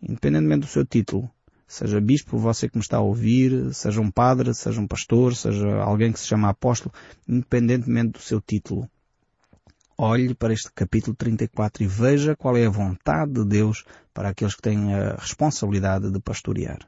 independentemente 0.00 0.60
do 0.60 0.68
seu 0.68 0.86
título, 0.86 1.28
seja 1.68 2.00
bispo, 2.00 2.38
você 2.38 2.68
que 2.68 2.76
me 2.76 2.82
está 2.82 2.96
a 2.96 3.02
ouvir, 3.02 3.72
seja 3.74 4.00
um 4.00 4.10
padre, 4.10 4.54
seja 4.54 4.80
um 4.80 4.86
pastor, 4.86 5.36
seja 5.36 5.68
alguém 5.82 6.10
que 6.10 6.18
se 6.18 6.26
chama 6.26 6.48
apóstolo, 6.48 6.92
independentemente 7.28 8.12
do 8.12 8.20
seu 8.20 8.40
título. 8.40 8.88
Olhe 9.98 10.34
para 10.34 10.54
este 10.54 10.70
capítulo 10.72 11.14
34 11.14 11.82
e 11.82 11.86
veja 11.86 12.34
qual 12.34 12.56
é 12.56 12.64
a 12.64 12.70
vontade 12.70 13.32
de 13.32 13.44
Deus 13.44 13.84
para 14.14 14.30
aqueles 14.30 14.54
que 14.54 14.62
têm 14.62 14.94
a 14.94 15.16
responsabilidade 15.16 16.10
de 16.10 16.20
pastorear. 16.20 16.78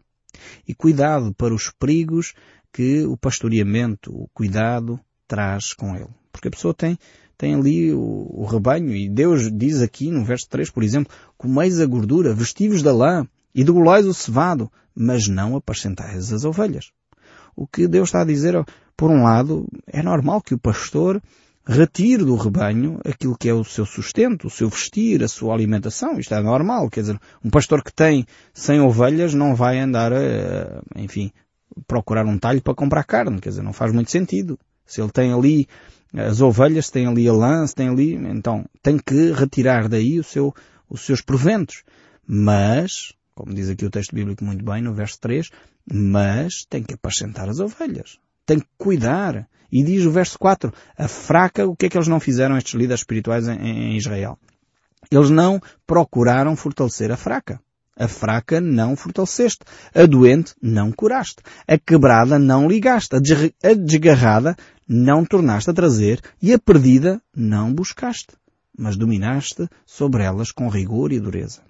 E 0.66 0.74
cuidado 0.74 1.34
para 1.34 1.52
os 1.52 1.70
perigos 1.70 2.34
que 2.72 3.04
o 3.04 3.16
pastoreamento, 3.16 4.14
o 4.14 4.28
cuidado, 4.32 4.98
traz 5.28 5.74
com 5.74 5.94
ele. 5.94 6.08
Porque 6.32 6.48
a 6.48 6.50
pessoa 6.52 6.72
tem, 6.72 6.96
tem 7.36 7.54
ali 7.54 7.92
o, 7.92 8.30
o 8.32 8.44
rebanho 8.44 8.94
e 8.94 9.08
Deus 9.08 9.50
diz 9.52 9.82
aqui 9.82 10.10
no 10.10 10.24
verso 10.24 10.48
3, 10.48 10.70
por 10.70 10.82
exemplo, 10.84 11.12
comeis 11.36 11.80
a 11.80 11.86
gordura, 11.86 12.32
vestivos 12.32 12.82
da 12.82 12.92
lã, 12.92 13.26
e 13.54 13.64
degolais 13.64 14.06
o 14.06 14.14
cevado, 14.14 14.70
mas 14.94 15.28
não 15.28 15.56
apacentais 15.56 16.32
as 16.32 16.44
ovelhas. 16.44 16.92
O 17.56 17.66
que 17.66 17.86
Deus 17.88 18.08
está 18.08 18.22
a 18.22 18.24
dizer, 18.24 18.64
por 18.96 19.10
um 19.10 19.22
lado, 19.22 19.66
é 19.86 20.02
normal 20.02 20.40
que 20.40 20.54
o 20.54 20.58
pastor 20.58 21.20
retire 21.66 22.24
do 22.24 22.36
rebanho 22.36 23.00
aquilo 23.04 23.36
que 23.36 23.48
é 23.48 23.54
o 23.54 23.64
seu 23.64 23.84
sustento, 23.84 24.46
o 24.46 24.50
seu 24.50 24.68
vestir, 24.68 25.22
a 25.22 25.28
sua 25.28 25.54
alimentação. 25.54 26.18
Isto 26.18 26.34
é 26.34 26.40
normal. 26.40 26.88
Quer 26.90 27.00
dizer, 27.02 27.20
um 27.44 27.50
pastor 27.50 27.82
que 27.82 27.92
tem 27.92 28.26
100 28.54 28.80
ovelhas 28.80 29.34
não 29.34 29.54
vai 29.54 29.78
andar 29.78 30.12
a, 30.12 30.82
enfim, 30.96 31.30
procurar 31.86 32.26
um 32.26 32.38
talho 32.38 32.62
para 32.62 32.74
comprar 32.74 33.04
carne. 33.04 33.40
Quer 33.40 33.50
dizer, 33.50 33.62
não 33.62 33.72
faz 33.72 33.92
muito 33.92 34.10
sentido. 34.10 34.58
Se 34.84 35.00
ele 35.00 35.10
tem 35.10 35.32
ali 35.32 35.68
as 36.12 36.40
ovelhas, 36.40 36.90
tem 36.90 37.06
ali 37.06 37.28
a 37.28 37.32
lã, 37.32 37.64
tem 37.66 37.88
ali, 37.88 38.14
então 38.14 38.64
tem 38.82 38.98
que 38.98 39.32
retirar 39.32 39.88
daí 39.88 40.22
seu, 40.24 40.52
os 40.88 41.02
seus 41.02 41.20
proventos. 41.20 41.84
Mas, 42.26 43.12
como 43.34 43.54
diz 43.54 43.68
aqui 43.68 43.84
o 43.84 43.90
texto 43.90 44.14
bíblico 44.14 44.44
muito 44.44 44.64
bem, 44.64 44.82
no 44.82 44.92
verso 44.92 45.18
3, 45.20 45.50
mas 45.90 46.64
tem 46.68 46.82
que 46.82 46.94
apacentar 46.94 47.48
as 47.48 47.58
ovelhas. 47.58 48.18
Tem 48.44 48.58
que 48.58 48.68
cuidar. 48.76 49.48
E 49.72 49.84
diz 49.84 50.04
o 50.04 50.10
verso 50.10 50.38
4, 50.38 50.72
a 50.98 51.06
fraca, 51.06 51.66
o 51.66 51.76
que 51.76 51.86
é 51.86 51.88
que 51.88 51.96
eles 51.96 52.08
não 52.08 52.18
fizeram, 52.18 52.56
estes 52.56 52.74
líderes 52.74 53.00
espirituais 53.00 53.46
em, 53.46 53.56
em 53.56 53.96
Israel? 53.96 54.36
Eles 55.10 55.30
não 55.30 55.60
procuraram 55.86 56.56
fortalecer 56.56 57.10
a 57.12 57.16
fraca. 57.16 57.60
A 57.96 58.08
fraca 58.08 58.60
não 58.60 58.96
fortaleceste. 58.96 59.64
A 59.94 60.06
doente 60.06 60.54
não 60.60 60.90
curaste. 60.90 61.42
A 61.68 61.78
quebrada 61.78 62.38
não 62.38 62.68
ligaste. 62.68 63.14
A 63.14 63.74
desgarrada 63.74 64.56
não 64.88 65.24
tornaste 65.24 65.70
a 65.70 65.74
trazer. 65.74 66.20
E 66.40 66.52
a 66.52 66.58
perdida 66.58 67.20
não 67.36 67.72
buscaste. 67.72 68.34
Mas 68.76 68.96
dominaste 68.96 69.68
sobre 69.84 70.22
elas 70.22 70.50
com 70.50 70.68
rigor 70.68 71.12
e 71.12 71.20
dureza. 71.20 71.60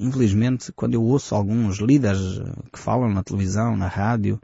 Infelizmente, 0.00 0.72
quando 0.72 0.94
eu 0.94 1.02
ouço 1.02 1.34
alguns 1.34 1.78
líderes 1.78 2.38
eh, 2.38 2.52
que 2.72 2.78
falam 2.78 3.12
na 3.12 3.22
televisão, 3.22 3.76
na 3.76 3.86
rádio, 3.86 4.40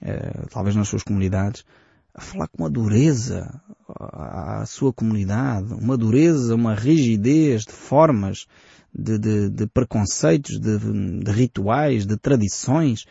eh, 0.00 0.46
talvez 0.50 0.74
nas 0.74 0.88
suas 0.88 1.02
comunidades, 1.02 1.66
a 2.14 2.20
falar 2.22 2.48
com 2.48 2.62
uma 2.62 2.70
dureza 2.70 3.60
à 3.86 4.64
sua 4.64 4.94
comunidade, 4.94 5.74
uma 5.74 5.98
dureza, 5.98 6.54
uma 6.54 6.74
rigidez 6.74 7.64
de 7.64 7.72
formas, 7.72 8.46
de, 8.92 9.18
de, 9.18 9.50
de 9.50 9.66
preconceitos, 9.66 10.58
de, 10.58 10.78
de, 10.78 11.30
rituais, 11.30 12.06
de 12.06 12.16
tradições, 12.16 13.04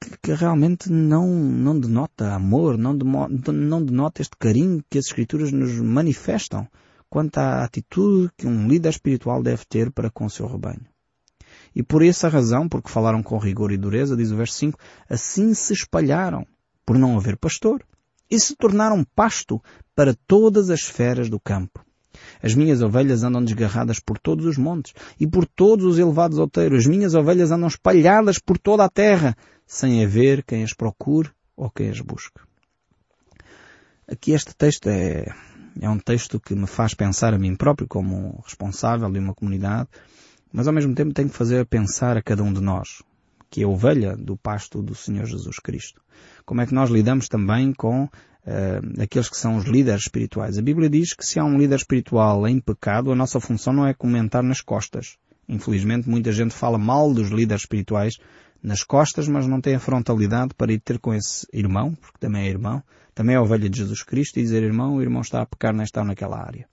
que, 0.00 0.18
que, 0.20 0.32
realmente 0.32 0.90
não, 0.90 1.28
não 1.28 1.78
denota 1.78 2.34
amor, 2.34 2.76
não, 2.76 2.92
não 2.92 3.84
denota 3.84 4.20
este 4.20 4.36
carinho 4.36 4.82
que 4.90 4.98
as 4.98 5.06
Escrituras 5.06 5.52
nos 5.52 5.80
manifestam 5.80 6.66
quanto 7.08 7.38
à 7.38 7.64
atitude 7.64 8.30
que 8.36 8.46
um 8.46 8.68
líder 8.68 8.90
espiritual 8.90 9.42
deve 9.42 9.64
ter 9.64 9.90
para 9.90 10.10
com 10.10 10.26
o 10.26 10.30
seu 10.30 10.46
rebanho. 10.46 10.86
E 11.74 11.82
por 11.82 12.04
essa 12.04 12.28
razão, 12.28 12.68
porque 12.68 12.90
falaram 12.90 13.22
com 13.22 13.38
rigor 13.38 13.72
e 13.72 13.76
dureza, 13.76 14.16
diz 14.16 14.30
o 14.30 14.36
verso 14.36 14.54
5, 14.54 14.78
assim 15.08 15.54
se 15.54 15.72
espalharam, 15.72 16.46
por 16.84 16.98
não 16.98 17.16
haver 17.16 17.36
pastor, 17.36 17.84
e 18.30 18.38
se 18.38 18.54
tornaram 18.56 19.04
pasto 19.14 19.62
para 19.94 20.14
todas 20.26 20.70
as 20.70 20.82
feras 20.82 21.28
do 21.28 21.40
campo. 21.40 21.84
As 22.42 22.54
minhas 22.54 22.82
ovelhas 22.82 23.22
andam 23.22 23.44
desgarradas 23.44 24.00
por 24.00 24.18
todos 24.18 24.44
os 24.44 24.56
montes 24.56 24.92
e 25.18 25.26
por 25.26 25.46
todos 25.46 25.84
os 25.84 25.98
elevados 25.98 26.38
outeiros. 26.38 26.80
As 26.80 26.86
minhas 26.86 27.14
ovelhas 27.14 27.50
andam 27.50 27.68
espalhadas 27.68 28.38
por 28.38 28.58
toda 28.58 28.84
a 28.84 28.88
terra, 28.88 29.36
sem 29.66 30.04
haver 30.04 30.42
quem 30.44 30.64
as 30.64 30.72
procure 30.72 31.30
ou 31.56 31.70
quem 31.70 31.90
as 31.90 32.00
busque. 32.00 32.40
Aqui 34.06 34.32
este 34.32 34.54
texto 34.56 34.88
é, 34.88 35.26
é 35.80 35.88
um 35.88 35.98
texto 35.98 36.40
que 36.40 36.54
me 36.54 36.66
faz 36.66 36.94
pensar 36.94 37.34
a 37.34 37.38
mim 37.38 37.54
próprio 37.54 37.86
como 37.86 38.42
responsável 38.44 39.10
de 39.10 39.18
uma 39.18 39.34
comunidade, 39.34 39.88
mas 40.52 40.66
ao 40.66 40.74
mesmo 40.74 40.94
tempo 40.94 41.12
tem 41.12 41.28
que 41.28 41.34
fazer 41.34 41.64
pensar 41.66 42.16
a 42.16 42.22
cada 42.22 42.42
um 42.42 42.52
de 42.52 42.60
nós, 42.60 43.02
que 43.50 43.62
é 43.62 43.66
ovelha 43.66 44.16
do 44.16 44.36
pasto 44.36 44.82
do 44.82 44.94
Senhor 44.94 45.26
Jesus 45.26 45.58
Cristo. 45.58 46.00
Como 46.44 46.60
é 46.60 46.66
que 46.66 46.74
nós 46.74 46.90
lidamos 46.90 47.28
também 47.28 47.72
com 47.72 48.04
uh, 48.04 49.02
aqueles 49.02 49.28
que 49.28 49.36
são 49.36 49.56
os 49.56 49.64
líderes 49.64 50.02
espirituais? 50.02 50.58
A 50.58 50.62
Bíblia 50.62 50.88
diz 50.88 51.14
que 51.14 51.24
se 51.24 51.38
há 51.38 51.44
um 51.44 51.58
líder 51.58 51.76
espiritual 51.76 52.46
em 52.48 52.60
pecado, 52.60 53.12
a 53.12 53.16
nossa 53.16 53.38
função 53.38 53.72
não 53.72 53.86
é 53.86 53.94
comentar 53.94 54.42
nas 54.42 54.60
costas. 54.60 55.16
Infelizmente, 55.48 56.08
muita 56.08 56.32
gente 56.32 56.54
fala 56.54 56.78
mal 56.78 57.12
dos 57.12 57.30
líderes 57.30 57.62
espirituais 57.62 58.18
nas 58.62 58.82
costas, 58.82 59.28
mas 59.28 59.46
não 59.46 59.60
tem 59.60 59.74
a 59.74 59.80
frontalidade 59.80 60.54
para 60.54 60.72
ir 60.72 60.80
ter 60.80 60.98
com 60.98 61.14
esse 61.14 61.46
irmão, 61.52 61.94
porque 61.94 62.18
também 62.18 62.46
é 62.46 62.48
irmão, 62.48 62.82
também 63.14 63.36
é 63.36 63.40
ovelha 63.40 63.68
de 63.68 63.78
Jesus 63.78 64.02
Cristo, 64.02 64.38
e 64.38 64.42
dizer, 64.42 64.62
irmão, 64.62 64.96
o 64.96 65.02
irmão 65.02 65.22
está 65.22 65.42
a 65.42 65.46
pecar 65.46 65.74
nesta 65.74 66.00
ou 66.00 66.06
naquela 66.06 66.38
área. 66.38 66.66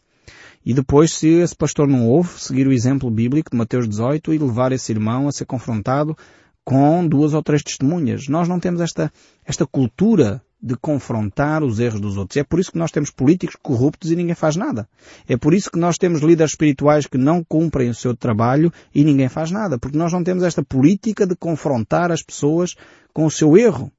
E 0.65 0.73
depois, 0.73 1.13
se 1.13 1.27
esse 1.27 1.55
pastor 1.55 1.87
não 1.87 2.07
ouve, 2.07 2.41
seguir 2.41 2.67
o 2.67 2.73
exemplo 2.73 3.09
bíblico 3.11 3.51
de 3.51 3.57
Mateus 3.57 3.87
18 3.87 4.33
e 4.33 4.37
levar 4.39 4.71
esse 4.71 4.91
irmão 4.91 5.27
a 5.27 5.31
ser 5.31 5.45
confrontado 5.45 6.17
com 6.63 7.07
duas 7.07 7.35
ou 7.35 7.43
três 7.43 7.61
testemunhas. 7.61 8.27
Nós 8.27 8.49
não 8.49 8.59
temos 8.59 8.81
esta, 8.81 9.13
esta 9.45 9.67
cultura 9.67 10.41
de 10.65 10.75
confrontar 10.75 11.63
os 11.63 11.79
erros 11.79 12.01
dos 12.01 12.17
outros. 12.17 12.37
É 12.37 12.43
por 12.43 12.59
isso 12.59 12.71
que 12.71 12.77
nós 12.79 12.89
temos 12.89 13.11
políticos 13.11 13.55
corruptos 13.61 14.09
e 14.09 14.15
ninguém 14.15 14.33
faz 14.33 14.55
nada. 14.55 14.89
É 15.29 15.37
por 15.37 15.53
isso 15.53 15.69
que 15.69 15.77
nós 15.77 15.95
temos 15.95 16.21
líderes 16.21 16.53
espirituais 16.53 17.05
que 17.05 17.19
não 17.19 17.43
cumprem 17.43 17.87
o 17.87 17.93
seu 17.93 18.15
trabalho 18.15 18.73
e 18.93 19.03
ninguém 19.03 19.29
faz 19.29 19.51
nada. 19.51 19.77
Porque 19.77 19.95
nós 19.95 20.11
não 20.11 20.23
temos 20.23 20.41
esta 20.41 20.63
política 20.63 21.27
de 21.27 21.35
confrontar 21.35 22.11
as 22.11 22.23
pessoas 22.23 22.75
com 23.13 23.25
o 23.25 23.31
seu 23.31 23.55
erro 23.55 23.91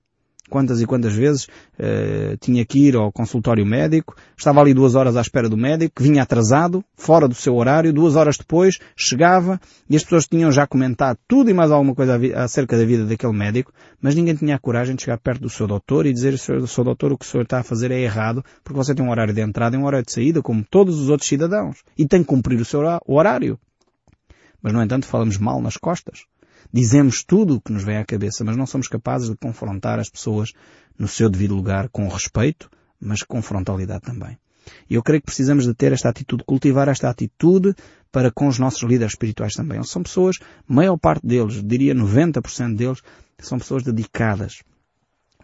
quantas 0.49 0.81
e 0.81 0.87
quantas 0.87 1.13
vezes 1.15 1.45
uh, 1.45 2.37
tinha 2.41 2.65
que 2.65 2.79
ir 2.79 2.97
ao 2.97 3.13
consultório 3.13 3.65
médico, 3.65 4.17
estava 4.37 4.61
ali 4.61 4.73
duas 4.73 4.95
horas 4.95 5.17
à 5.17 5.21
espera 5.21 5.49
do 5.49 5.57
médico, 5.57 6.03
vinha 6.03 6.23
atrasado, 6.23 6.85
fora 6.95 7.29
do 7.29 7.35
seu 7.35 7.55
horário, 7.55 7.93
duas 7.93 8.17
horas 8.17 8.37
depois 8.37 8.79
chegava 8.97 9.61
e 9.89 9.97
as 9.97 10.03
pessoas 10.03 10.27
tinham 10.27 10.51
já 10.51 10.67
comentado 10.67 11.19
tudo 11.27 11.51
e 11.51 11.55
mais 11.55 11.71
alguma 11.71 11.95
coisa 11.95 12.19
acerca 12.37 12.77
da 12.77 12.85
vida 12.85 13.05
daquele 13.05 13.33
médico, 13.33 13.73
mas 14.01 14.15
ninguém 14.15 14.35
tinha 14.35 14.57
a 14.57 14.59
coragem 14.59 14.95
de 14.95 15.03
chegar 15.03 15.19
perto 15.19 15.43
do 15.43 15.51
seu 15.51 15.67
doutor 15.67 16.07
e 16.07 16.13
dizer, 16.13 16.39
seu, 16.39 16.67
seu 16.67 16.85
doutor, 16.85 17.13
o 17.13 17.19
que 17.19 17.25
o 17.25 17.29
senhor 17.29 17.43
está 17.43 17.61
a 17.61 17.63
fazer 17.63 17.91
é 17.91 18.01
errado, 18.01 18.45
porque 18.63 18.77
você 18.77 18.95
tem 18.95 19.05
um 19.05 19.11
horário 19.11 19.35
de 19.35 19.41
entrada 19.41 19.77
e 19.77 19.79
um 19.79 19.85
horário 19.85 20.07
de 20.07 20.13
saída, 20.13 20.43
como 20.43 20.65
todos 20.65 21.01
os 21.01 21.09
outros 21.09 21.29
cidadãos, 21.29 21.83
e 21.97 22.07
tem 22.07 22.21
que 22.21 22.27
cumprir 22.27 22.61
o 22.61 22.65
seu 22.65 22.81
horário. 23.07 23.59
Mas, 24.63 24.73
no 24.73 24.83
entanto, 24.83 25.07
falamos 25.07 25.39
mal 25.39 25.61
nas 25.61 25.77
costas. 25.77 26.25
Dizemos 26.77 27.25
tudo 27.25 27.55
o 27.55 27.61
que 27.63 27.73
nos 27.73 27.85
vem 27.85 27.97
à 27.97 28.05
cabeça, 28.05 28.45
mas 28.45 28.55
não 28.55 28.67
somos 28.67 28.87
capazes 28.87 29.31
de 29.31 29.37
confrontar 29.39 29.99
as 29.99 30.11
pessoas 30.11 30.53
no 30.99 31.09
seu 31.09 31.31
devido 31.31 31.55
lugar 31.55 31.89
com 31.89 32.07
respeito, 32.07 32.69
mas 33.01 33.23
com 33.23 33.41
frontalidade 33.41 34.03
também. 34.03 34.37
E 34.91 34.95
eu 34.95 35.03
creio 35.03 35.23
que 35.23 35.25
precisamos 35.25 35.65
de 35.65 35.73
ter 35.73 35.95
esta 35.95 36.11
atitude, 36.11 36.45
cultivar 36.45 36.87
esta 36.89 37.09
atitude 37.09 37.75
para 38.13 38.31
com 38.31 38.47
os 38.47 38.59
nossos 38.59 38.83
líderes 38.83 39.13
espirituais 39.13 39.55
também. 39.55 39.83
São 39.85 40.03
pessoas, 40.03 40.37
maior 40.69 40.99
parte 40.99 41.27
deles, 41.27 41.65
diria 41.65 41.95
90% 41.95 42.77
deles, 42.77 43.01
são 43.39 43.59
pessoas 43.59 43.83
dedicadas, 43.83 44.63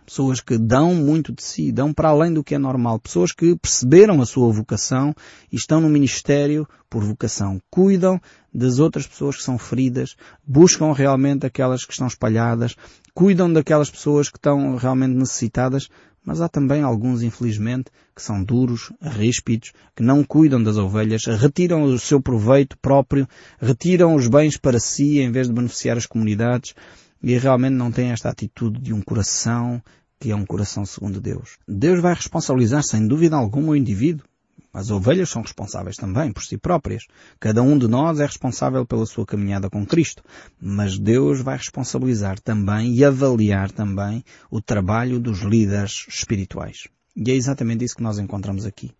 pessoas 0.04 0.40
que 0.40 0.58
dão 0.58 0.94
muito 0.94 1.32
de 1.32 1.42
si, 1.42 1.72
dão 1.72 1.92
para 1.92 2.08
além 2.08 2.32
do 2.32 2.44
que 2.44 2.54
é 2.54 2.58
normal, 2.58 2.98
pessoas 2.98 3.32
que 3.32 3.56
perceberam 3.56 4.20
a 4.20 4.26
sua 4.26 4.52
vocação 4.52 5.14
e 5.50 5.56
estão 5.56 5.80
no 5.80 5.88
ministério 5.88 6.66
por 6.90 7.02
vocação, 7.02 7.60
cuidam 7.70 8.20
das 8.52 8.78
outras 8.78 9.06
pessoas 9.06 9.36
que 9.36 9.42
são 9.42 9.56
feridas, 9.58 10.14
buscam 10.46 10.92
realmente 10.92 11.46
aquelas 11.46 11.84
que 11.84 11.92
estão 11.92 12.06
espalhadas, 12.06 12.76
cuidam 13.14 13.52
daquelas 13.52 13.90
pessoas 13.90 14.28
que 14.28 14.36
estão 14.36 14.76
realmente 14.76 15.14
necessitadas, 15.14 15.88
mas 16.24 16.40
há 16.40 16.48
também 16.48 16.82
alguns, 16.82 17.22
infelizmente, 17.22 17.90
que 18.14 18.22
são 18.22 18.44
duros, 18.44 18.92
ríspidos, 19.00 19.72
que 19.96 20.02
não 20.02 20.22
cuidam 20.22 20.62
das 20.62 20.76
ovelhas, 20.76 21.24
retiram 21.24 21.82
o 21.82 21.98
seu 21.98 22.20
proveito 22.20 22.78
próprio, 22.78 23.26
retiram 23.60 24.14
os 24.14 24.28
bens 24.28 24.56
para 24.56 24.78
si 24.78 25.18
em 25.18 25.32
vez 25.32 25.48
de 25.48 25.52
beneficiar 25.52 25.96
as 25.96 26.06
comunidades, 26.06 26.74
e 27.22 27.36
realmente 27.38 27.74
não 27.74 27.92
têm 27.92 28.10
esta 28.10 28.28
atitude 28.28 28.80
de 28.80 28.92
um 28.92 29.00
coração 29.00 29.82
que 30.18 30.30
é 30.30 30.36
um 30.36 30.46
coração 30.46 30.86
segundo 30.86 31.20
Deus. 31.20 31.58
Deus 31.66 32.00
vai 32.00 32.14
responsabilizar 32.14 32.84
sem 32.84 33.06
dúvida 33.08 33.36
alguma 33.36 33.72
o 33.72 33.76
indivíduo. 33.76 34.24
As 34.72 34.90
ovelhas 34.90 35.28
são 35.28 35.42
responsáveis 35.42 35.96
também 35.96 36.32
por 36.32 36.42
si 36.42 36.56
próprias. 36.56 37.04
Cada 37.40 37.60
um 37.62 37.76
de 37.76 37.88
nós 37.88 38.20
é 38.20 38.24
responsável 38.24 38.86
pela 38.86 39.04
sua 39.04 39.26
caminhada 39.26 39.68
com 39.68 39.84
Cristo. 39.84 40.22
Mas 40.60 40.96
Deus 40.98 41.40
vai 41.40 41.56
responsabilizar 41.56 42.38
também 42.38 42.94
e 42.94 43.04
avaliar 43.04 43.70
também 43.70 44.24
o 44.50 44.62
trabalho 44.62 45.18
dos 45.18 45.40
líderes 45.40 46.06
espirituais. 46.08 46.88
E 47.14 47.30
é 47.30 47.34
exatamente 47.34 47.84
isso 47.84 47.96
que 47.96 48.02
nós 48.02 48.18
encontramos 48.18 48.64
aqui. 48.64 48.92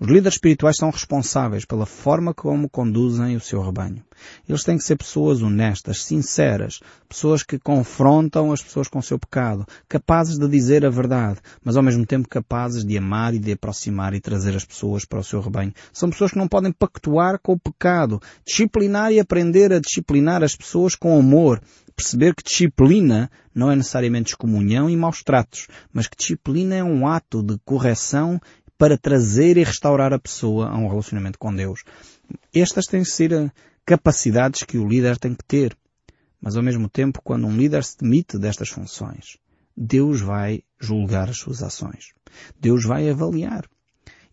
Os 0.00 0.06
líderes 0.06 0.34
espirituais 0.34 0.76
são 0.76 0.90
responsáveis 0.90 1.64
pela 1.64 1.84
forma 1.84 2.32
como 2.32 2.68
conduzem 2.68 3.34
o 3.34 3.40
seu 3.40 3.60
rebanho. 3.60 4.02
Eles 4.48 4.62
têm 4.62 4.76
que 4.76 4.84
ser 4.84 4.96
pessoas 4.96 5.42
honestas, 5.42 6.04
sinceras, 6.04 6.80
pessoas 7.08 7.42
que 7.42 7.58
confrontam 7.58 8.52
as 8.52 8.62
pessoas 8.62 8.86
com 8.86 9.00
o 9.00 9.02
seu 9.02 9.18
pecado, 9.18 9.66
capazes 9.88 10.38
de 10.38 10.48
dizer 10.48 10.86
a 10.86 10.90
verdade, 10.90 11.40
mas 11.64 11.76
ao 11.76 11.82
mesmo 11.82 12.06
tempo 12.06 12.28
capazes 12.28 12.84
de 12.84 12.96
amar 12.96 13.34
e 13.34 13.38
de 13.38 13.52
aproximar 13.52 14.14
e 14.14 14.20
trazer 14.20 14.54
as 14.54 14.64
pessoas 14.64 15.04
para 15.04 15.18
o 15.18 15.24
seu 15.24 15.40
rebanho. 15.40 15.74
São 15.92 16.10
pessoas 16.10 16.30
que 16.30 16.38
não 16.38 16.48
podem 16.48 16.72
pactuar 16.72 17.38
com 17.42 17.52
o 17.52 17.58
pecado, 17.58 18.20
disciplinar 18.46 19.12
e 19.12 19.18
aprender 19.18 19.72
a 19.72 19.80
disciplinar 19.80 20.44
as 20.44 20.54
pessoas 20.54 20.94
com 20.94 21.18
amor, 21.18 21.60
perceber 21.98 22.32
que 22.32 22.44
disciplina 22.44 23.28
não 23.52 23.72
é 23.72 23.74
necessariamente 23.74 24.30
excomunhão 24.30 24.88
e 24.88 24.96
maus 24.96 25.24
tratos, 25.24 25.66
mas 25.92 26.06
que 26.06 26.16
disciplina 26.16 26.76
é 26.76 26.84
um 26.84 27.08
ato 27.08 27.42
de 27.42 27.58
correção 27.64 28.40
para 28.78 28.96
trazer 28.96 29.56
e 29.56 29.64
restaurar 29.64 30.12
a 30.12 30.18
pessoa 30.18 30.68
a 30.68 30.76
um 30.78 30.88
relacionamento 30.88 31.38
com 31.38 31.52
Deus. 31.52 31.82
Estas 32.54 32.86
têm 32.86 33.02
de 33.02 33.10
ser 33.10 33.52
capacidades 33.84 34.62
que 34.62 34.78
o 34.78 34.88
líder 34.88 35.18
tem 35.18 35.34
que 35.34 35.44
ter. 35.44 35.76
Mas 36.40 36.56
ao 36.56 36.62
mesmo 36.62 36.88
tempo, 36.88 37.20
quando 37.22 37.48
um 37.48 37.56
líder 37.56 37.82
se 37.82 37.98
demite 37.98 38.38
destas 38.38 38.68
funções, 38.68 39.36
Deus 39.76 40.20
vai 40.20 40.62
julgar 40.78 41.28
as 41.28 41.38
suas 41.38 41.62
ações. 41.62 42.12
Deus 42.60 42.84
vai 42.84 43.10
avaliar. 43.10 43.68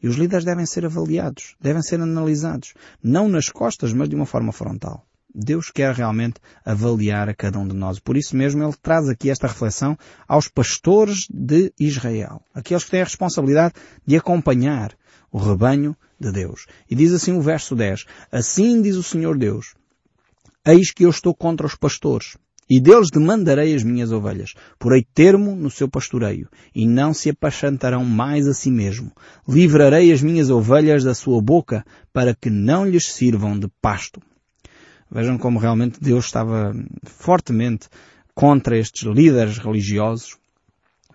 E 0.02 0.08
os 0.08 0.16
líderes 0.16 0.46
devem 0.46 0.68
ser 0.68 0.86
avaliados, 0.86 1.56
devem 1.60 1.82
ser 1.82 2.00
analisados, 2.00 2.76
não 3.02 3.28
nas 3.28 3.50
costas, 3.50 3.92
mas 3.92 4.08
de 4.08 4.16
uma 4.16 4.26
forma 4.28 4.52
frontal. 4.52 5.08
Deus 5.36 5.70
quer 5.70 5.94
realmente 5.94 6.40
avaliar 6.64 7.28
a 7.28 7.34
cada 7.34 7.60
um 7.60 7.68
de 7.68 7.76
nós. 7.76 8.00
Por 8.00 8.16
isso 8.16 8.36
mesmo 8.38 8.64
ele 8.64 8.74
traz 8.82 9.10
aqui 9.10 9.30
esta 9.30 9.48
reflexão 9.48 9.98
aos 10.28 10.48
pastores 10.48 11.28
de 11.30 11.74
Israel. 11.78 12.42
Aqueles 12.54 12.86
que 12.86 12.92
têm 12.92 13.02
a 13.02 13.06
responsabilidade 13.06 13.74
de 14.06 14.16
acompanhar 14.16 14.96
o 15.30 15.38
rebanho 15.38 15.96
de 16.18 16.32
Deus. 16.32 16.66
E 16.90 16.96
diz 16.96 17.12
assim 17.12 17.34
o 17.34 17.42
verso 17.42 17.76
10. 17.76 18.06
Assim 18.32 18.82
diz 18.82 18.96
o 18.96 19.04
Senhor 19.04 19.38
Deus. 19.38 19.74
Eis 20.66 20.92
que 20.92 21.04
eu 21.04 21.10
estou 21.10 21.36
contra 21.36 21.68
os 21.68 21.76
pastores. 21.76 22.38
E 22.68 22.80
deles 22.80 23.10
demandarei 23.12 23.76
as 23.76 23.84
minhas 23.84 24.12
ovelhas. 24.12 24.54
Porei 24.80 25.06
termo 25.14 25.56
no 25.56 25.70
seu 25.70 25.88
pastoreio, 25.88 26.50
e 26.74 26.88
não 26.88 27.14
se 27.14 27.30
apachantarão 27.30 28.04
mais 28.04 28.48
a 28.48 28.54
si 28.54 28.72
mesmo. 28.72 29.12
Livrarei 29.48 30.12
as 30.12 30.22
minhas 30.24 30.50
ovelhas 30.50 31.04
da 31.04 31.14
sua 31.14 31.40
boca, 31.40 31.86
para 32.12 32.34
que 32.34 32.50
não 32.50 32.84
lhes 32.84 33.06
sirvam 33.06 33.60
de 33.60 33.68
pasto. 33.80 34.20
Vejam 35.12 35.38
como 35.38 35.60
realmente 35.60 36.00
Deus 36.02 36.26
estava 36.26 36.74
fortemente 37.04 37.88
contra 38.34 38.78
estes 38.78 39.04
líderes 39.04 39.58
religiosos 39.58 40.38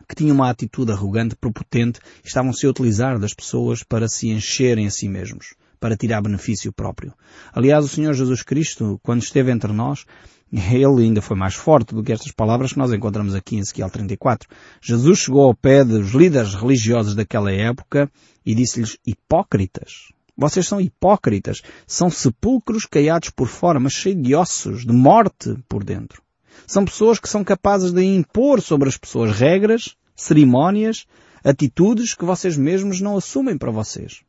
que 0.08 0.14
tinham 0.16 0.34
uma 0.34 0.50
atitude 0.50 0.90
arrogante, 0.90 1.36
propotente, 1.36 2.00
e 2.24 2.26
estavam-se 2.26 2.66
a 2.66 2.70
utilizar 2.70 3.18
das 3.18 3.32
pessoas 3.32 3.84
para 3.84 4.08
se 4.08 4.28
encherem 4.28 4.86
a 4.86 4.90
si 4.90 5.08
mesmos, 5.08 5.54
para 5.78 5.96
tirar 5.96 6.20
benefício 6.20 6.72
próprio. 6.72 7.14
Aliás, 7.52 7.84
o 7.84 7.88
Senhor 7.88 8.12
Jesus 8.12 8.42
Cristo, 8.42 8.98
quando 9.04 9.22
esteve 9.22 9.52
entre 9.52 9.72
nós, 9.72 10.04
ele 10.52 11.04
ainda 11.04 11.22
foi 11.22 11.36
mais 11.36 11.54
forte 11.54 11.94
do 11.94 12.02
que 12.02 12.12
estas 12.12 12.32
palavras 12.32 12.72
que 12.72 12.78
nós 12.78 12.92
encontramos 12.92 13.36
aqui 13.36 13.54
em 13.54 13.60
Ezequiel 13.60 13.88
34. 13.88 14.48
Jesus 14.82 15.20
chegou 15.20 15.42
ao 15.42 15.54
pé 15.54 15.84
dos 15.84 16.10
líderes 16.10 16.54
religiosos 16.54 17.14
daquela 17.14 17.52
época 17.52 18.10
e 18.44 18.52
disse-lhes 18.52 18.98
hipócritas. 19.06 20.08
Vocês 20.40 20.66
são 20.66 20.80
hipócritas. 20.80 21.60
São 21.86 22.08
sepulcros 22.08 22.86
caiados 22.86 23.28
por 23.28 23.46
fora, 23.46 23.78
mas 23.78 23.92
cheios 23.92 24.22
de 24.22 24.34
ossos, 24.34 24.86
de 24.86 24.92
morte 24.92 25.54
por 25.68 25.84
dentro. 25.84 26.22
São 26.66 26.82
pessoas 26.82 27.20
que 27.20 27.28
são 27.28 27.44
capazes 27.44 27.92
de 27.92 28.02
impor 28.02 28.62
sobre 28.62 28.88
as 28.88 28.96
pessoas 28.96 29.38
regras, 29.38 29.96
cerimónias, 30.16 31.04
atitudes 31.44 32.14
que 32.14 32.24
vocês 32.24 32.56
mesmos 32.56 33.02
não 33.02 33.18
assumem 33.18 33.58
para 33.58 33.70
vocês. 33.70 34.22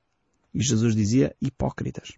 E 0.53 0.61
Jesus 0.61 0.93
dizia 0.93 1.33
hipócritas. 1.41 2.11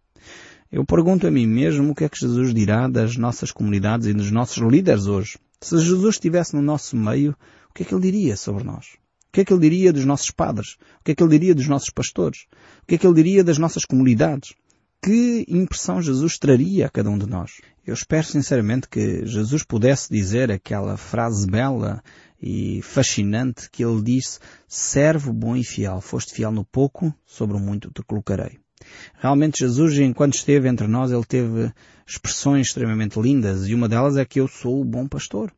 Eu 0.71 0.83
pergunto 0.83 1.27
a 1.27 1.31
mim 1.31 1.45
mesmo 1.45 1.91
o 1.91 1.95
que 1.95 2.03
é 2.03 2.09
que 2.09 2.19
Jesus 2.19 2.51
dirá 2.51 2.87
das 2.87 3.15
nossas 3.15 3.51
comunidades 3.51 4.07
e 4.07 4.13
dos 4.13 4.31
nossos 4.31 4.57
líderes 4.57 5.05
hoje. 5.05 5.37
Se 5.61 5.77
Jesus 5.77 6.15
estivesse 6.15 6.55
no 6.55 6.63
nosso 6.63 6.97
meio, 6.97 7.35
o 7.69 7.73
que 7.75 7.83
é 7.83 7.85
que 7.85 7.93
ele 7.93 8.11
diria 8.11 8.35
sobre 8.35 8.63
nós? 8.63 9.02
O 9.33 9.35
que 9.35 9.41
é 9.41 9.45
que 9.45 9.51
ele 9.51 9.67
diria 9.67 9.91
dos 9.91 10.05
nossos 10.05 10.29
padres? 10.29 10.77
O 10.99 11.03
que 11.03 11.13
é 11.13 11.15
que 11.15 11.23
ele 11.23 11.31
diria 11.31 11.55
dos 11.55 11.67
nossos 11.67 11.89
pastores? 11.89 12.45
O 12.83 12.85
que 12.85 12.93
é 12.93 12.97
que 12.99 13.07
ele 13.07 13.15
diria 13.15 13.43
das 13.43 13.57
nossas 13.57 13.83
comunidades? 13.83 14.53
Que 15.03 15.43
impressão 15.47 15.99
Jesus 15.99 16.37
traria 16.37 16.85
a 16.85 16.89
cada 16.89 17.09
um 17.09 17.17
de 17.17 17.25
nós? 17.25 17.53
Eu 17.83 17.95
espero 17.95 18.27
sinceramente 18.27 18.87
que 18.87 19.25
Jesus 19.25 19.63
pudesse 19.63 20.07
dizer 20.13 20.51
aquela 20.51 20.97
frase 20.97 21.47
bela 21.47 22.03
e 22.39 22.79
fascinante 22.83 23.71
que 23.71 23.83
ele 23.83 24.03
disse, 24.03 24.37
servo 24.67 25.33
bom 25.33 25.55
e 25.55 25.63
fiel, 25.63 25.99
foste 25.99 26.31
fiel 26.31 26.51
no 26.51 26.63
pouco, 26.63 27.11
sobre 27.25 27.57
o 27.57 27.59
muito 27.59 27.89
te 27.89 28.03
colocarei. 28.03 28.59
Realmente 29.15 29.61
Jesus, 29.61 29.97
enquanto 29.97 30.35
esteve 30.35 30.69
entre 30.69 30.85
nós, 30.85 31.11
ele 31.11 31.25
teve 31.25 31.73
expressões 32.05 32.67
extremamente 32.67 33.19
lindas 33.19 33.67
e 33.67 33.73
uma 33.73 33.89
delas 33.89 34.15
é 34.15 34.25
que 34.25 34.39
eu 34.39 34.47
sou 34.47 34.79
o 34.79 34.85
bom 34.85 35.07
pastor. 35.07 35.51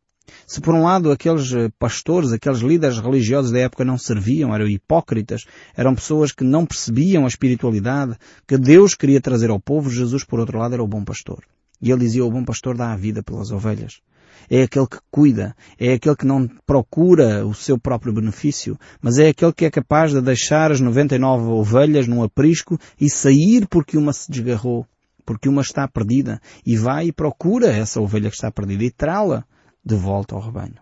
Se 0.47 0.61
por 0.61 0.73
um 0.73 0.83
lado 0.83 1.11
aqueles 1.11 1.51
eh, 1.53 1.69
pastores, 1.79 2.31
aqueles 2.31 2.59
líderes 2.59 2.99
religiosos 2.99 3.51
da 3.51 3.59
época 3.59 3.83
não 3.83 3.97
serviam, 3.97 4.53
eram 4.53 4.67
hipócritas, 4.67 5.45
eram 5.75 5.95
pessoas 5.95 6.31
que 6.31 6.43
não 6.43 6.65
percebiam 6.65 7.25
a 7.25 7.27
espiritualidade 7.27 8.15
que 8.47 8.57
Deus 8.57 8.95
queria 8.95 9.21
trazer 9.21 9.49
ao 9.49 9.59
povo, 9.59 9.89
Jesus 9.89 10.23
por 10.23 10.39
outro 10.39 10.59
lado 10.59 10.73
era 10.73 10.83
o 10.83 10.87
bom 10.87 11.03
pastor. 11.03 11.43
E 11.81 11.91
ele 11.91 12.01
dizia, 12.01 12.25
o 12.25 12.31
bom 12.31 12.43
pastor 12.43 12.77
dá 12.77 12.91
a 12.91 12.95
vida 12.95 13.23
pelas 13.23 13.51
ovelhas. 13.51 14.01
É 14.49 14.63
aquele 14.63 14.87
que 14.87 14.97
cuida, 15.09 15.55
é 15.79 15.93
aquele 15.93 16.15
que 16.15 16.25
não 16.25 16.47
procura 16.65 17.45
o 17.45 17.53
seu 17.53 17.79
próprio 17.79 18.13
benefício, 18.13 18.77
mas 19.01 19.17
é 19.17 19.29
aquele 19.29 19.53
que 19.53 19.65
é 19.65 19.71
capaz 19.71 20.11
de 20.11 20.21
deixar 20.21 20.71
as 20.71 20.79
99 20.79 21.47
ovelhas 21.47 22.07
num 22.07 22.21
aprisco 22.21 22.77
e 22.99 23.09
sair 23.09 23.67
porque 23.67 23.97
uma 23.97 24.13
se 24.13 24.29
desgarrou, 24.29 24.85
porque 25.25 25.49
uma 25.49 25.61
está 25.61 25.87
perdida, 25.87 26.39
e 26.65 26.77
vai 26.77 27.07
e 27.07 27.11
procura 27.11 27.67
essa 27.67 27.99
ovelha 27.99 28.29
que 28.29 28.35
está 28.35 28.51
perdida 28.51 28.83
e 28.83 28.91
trá-la 28.91 29.43
de 29.85 29.95
volta 29.95 30.35
ao 30.35 30.41
rebanho. 30.41 30.75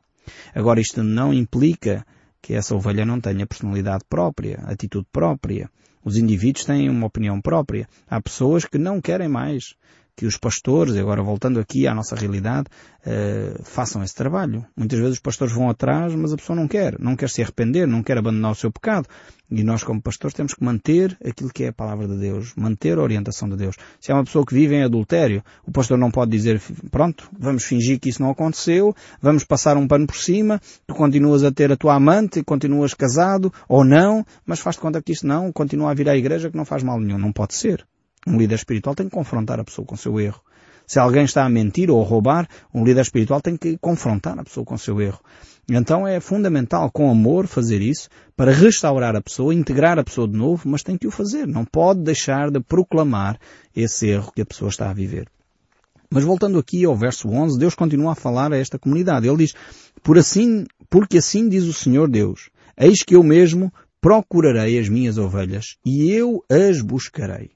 Agora 0.56 0.80
isto 0.80 1.04
não 1.04 1.34
implica 1.34 2.06
que 2.42 2.54
essa 2.54 2.76
ovelha 2.76 3.06
não 3.06 3.20
tenha 3.20 3.46
personalidade 3.46 4.04
própria, 4.10 4.60
atitude 4.66 5.08
própria. 5.12 5.70
Os 6.04 6.18
indivíduos 6.18 6.66
têm 6.66 6.90
uma 6.90 7.08
opinião 7.08 7.42
própria. 7.42 7.88
Há 8.08 8.22
pessoas 8.22 8.66
que 8.66 8.78
não 8.78 9.02
querem 9.02 9.28
mais 9.28 9.76
que 10.16 10.26
os 10.26 10.38
pastores, 10.38 10.96
agora 10.96 11.24
voltando 11.24 11.60
aqui 11.60 11.88
à 11.88 11.94
nossa 11.94 12.16
realidade, 12.16 12.68
uh, 13.06 13.64
façam 13.64 14.04
esse 14.04 14.14
trabalho. 14.14 14.66
Muitas 14.78 15.00
vezes 15.00 15.14
os 15.16 15.20
pastores 15.20 15.54
vão 15.54 15.70
atrás, 15.70 16.14
mas 16.14 16.32
a 16.32 16.38
pessoa 16.38 16.56
não 16.56 16.68
quer, 16.68 17.00
não 17.00 17.16
quer 17.16 17.30
se 17.30 17.42
arrepender, 17.42 17.88
não 17.88 18.04
quer 18.04 18.18
abandonar 18.18 18.52
o 18.52 18.56
seu 18.56 18.72
pecado. 18.72 19.08
E 19.50 19.64
nós, 19.64 19.84
como 19.84 20.02
pastores, 20.02 20.36
temos 20.36 20.54
que 20.54 20.64
manter 20.64 21.18
aquilo 21.24 21.52
que 21.52 21.64
é 21.64 21.68
a 21.68 21.74
palavra 21.74 22.08
de 22.08 22.18
Deus, 22.18 22.54
manter 22.56 22.98
a 22.98 23.02
orientação 23.02 23.48
de 23.50 23.56
Deus. 23.56 23.76
Se 24.00 24.12
é 24.12 24.16
uma 24.16 24.24
pessoa 24.24 24.46
que 24.46 24.54
vive 24.54 24.76
em 24.76 24.84
adultério, 24.84 25.44
o 25.66 25.72
pastor 25.72 25.98
não 25.98 26.10
pode 26.10 26.32
dizer, 26.32 26.62
pronto, 26.90 27.30
vamos 27.38 27.64
fingir 27.64 28.00
que 28.00 28.10
isso 28.10 28.22
não 28.22 28.32
aconteceu, 28.32 28.96
vamos 29.22 29.44
passar 29.44 29.78
um 29.78 29.88
pano 29.88 30.08
por 30.08 30.16
cima, 30.16 30.60
tu 30.88 30.96
continuas 30.96 31.44
a 31.44 31.52
ter 31.52 31.72
a 31.72 31.78
tua 31.78 31.96
amante, 31.96 32.44
continuas 32.44 32.94
casado, 32.94 33.54
ou 33.68 33.84
não, 33.84 34.26
mas 34.46 34.60
faz-te 34.60 34.82
conta 34.82 35.02
que 35.02 35.12
isso 35.12 35.28
não, 35.28 35.52
continua 35.52 35.92
a 35.92 35.94
vir 35.94 36.10
à 36.10 36.16
igreja 36.16 36.50
que 36.50 36.58
não 36.58 36.66
faz 36.66 36.82
mal 36.82 37.00
nenhum. 37.00 37.20
Não 37.20 37.32
pode 37.32 37.54
ser. 37.54 37.86
Um 38.26 38.38
líder 38.38 38.56
espiritual 38.56 38.96
tem 38.96 39.08
que 39.08 39.16
confrontar 39.16 39.60
a 39.60 39.64
pessoa 39.64 39.86
com 39.86 39.96
o 39.96 39.98
seu 39.98 40.20
erro. 40.20 40.42
Se 40.86 41.00
alguém 41.00 41.24
está 41.24 41.46
a 41.46 41.50
mentir 41.50 41.90
ou 41.90 42.02
a 42.02 42.06
roubar, 42.06 42.48
um 42.74 42.84
líder 42.84 43.02
espiritual 43.02 43.42
tem 43.42 43.56
que 43.56 43.78
confrontar 43.78 44.38
a 44.38 44.44
pessoa 44.44 44.66
com 44.66 44.76
o 44.76 44.80
seu 44.80 45.02
erro. 45.02 45.20
Então 45.70 46.06
é 46.06 46.20
fundamental, 46.20 46.92
com 46.92 47.10
amor, 47.10 47.48
fazer 47.48 47.82
isso 47.82 48.10
para 48.36 48.52
restaurar 48.52 49.16
a 49.16 49.22
pessoa, 49.22 49.54
integrar 49.54 49.98
a 49.98 50.04
pessoa 50.04 50.28
de 50.28 50.38
novo, 50.38 50.68
mas 50.68 50.84
tem 50.84 50.98
que 50.98 51.08
o 51.08 51.12
fazer. 51.12 51.48
Não 51.48 51.64
pode 51.64 52.02
deixar 52.02 52.52
de 52.52 52.60
proclamar 52.60 53.40
esse 53.76 54.08
erro 54.08 54.32
que 54.36 54.42
a 54.42 54.46
pessoa 54.46 54.70
está 54.70 54.90
a 54.90 54.94
viver. 54.94 55.28
Mas 56.10 56.24
voltando 56.24 56.60
aqui 56.60 56.86
ao 56.86 56.96
verso 56.96 57.30
11, 57.30 57.58
Deus 57.58 57.76
continua 57.76 58.12
a 58.12 58.16
falar 58.16 58.52
a 58.52 58.58
esta 58.58 58.78
comunidade. 58.78 59.28
Ele 59.28 59.38
diz, 59.38 59.54
Por 60.04 60.18
assim, 60.18 60.66
porque 60.90 61.18
assim 61.18 61.48
diz 61.48 61.64
o 61.64 61.74
Senhor 61.74 62.10
Deus, 62.10 62.50
eis 62.78 63.02
que 63.02 63.16
eu 63.16 63.24
mesmo 63.24 63.74
procurarei 64.02 64.78
as 64.78 64.90
minhas 64.90 65.18
ovelhas 65.18 65.78
e 65.86 66.12
eu 66.12 66.44
as 66.50 66.82
buscarei 66.82 67.52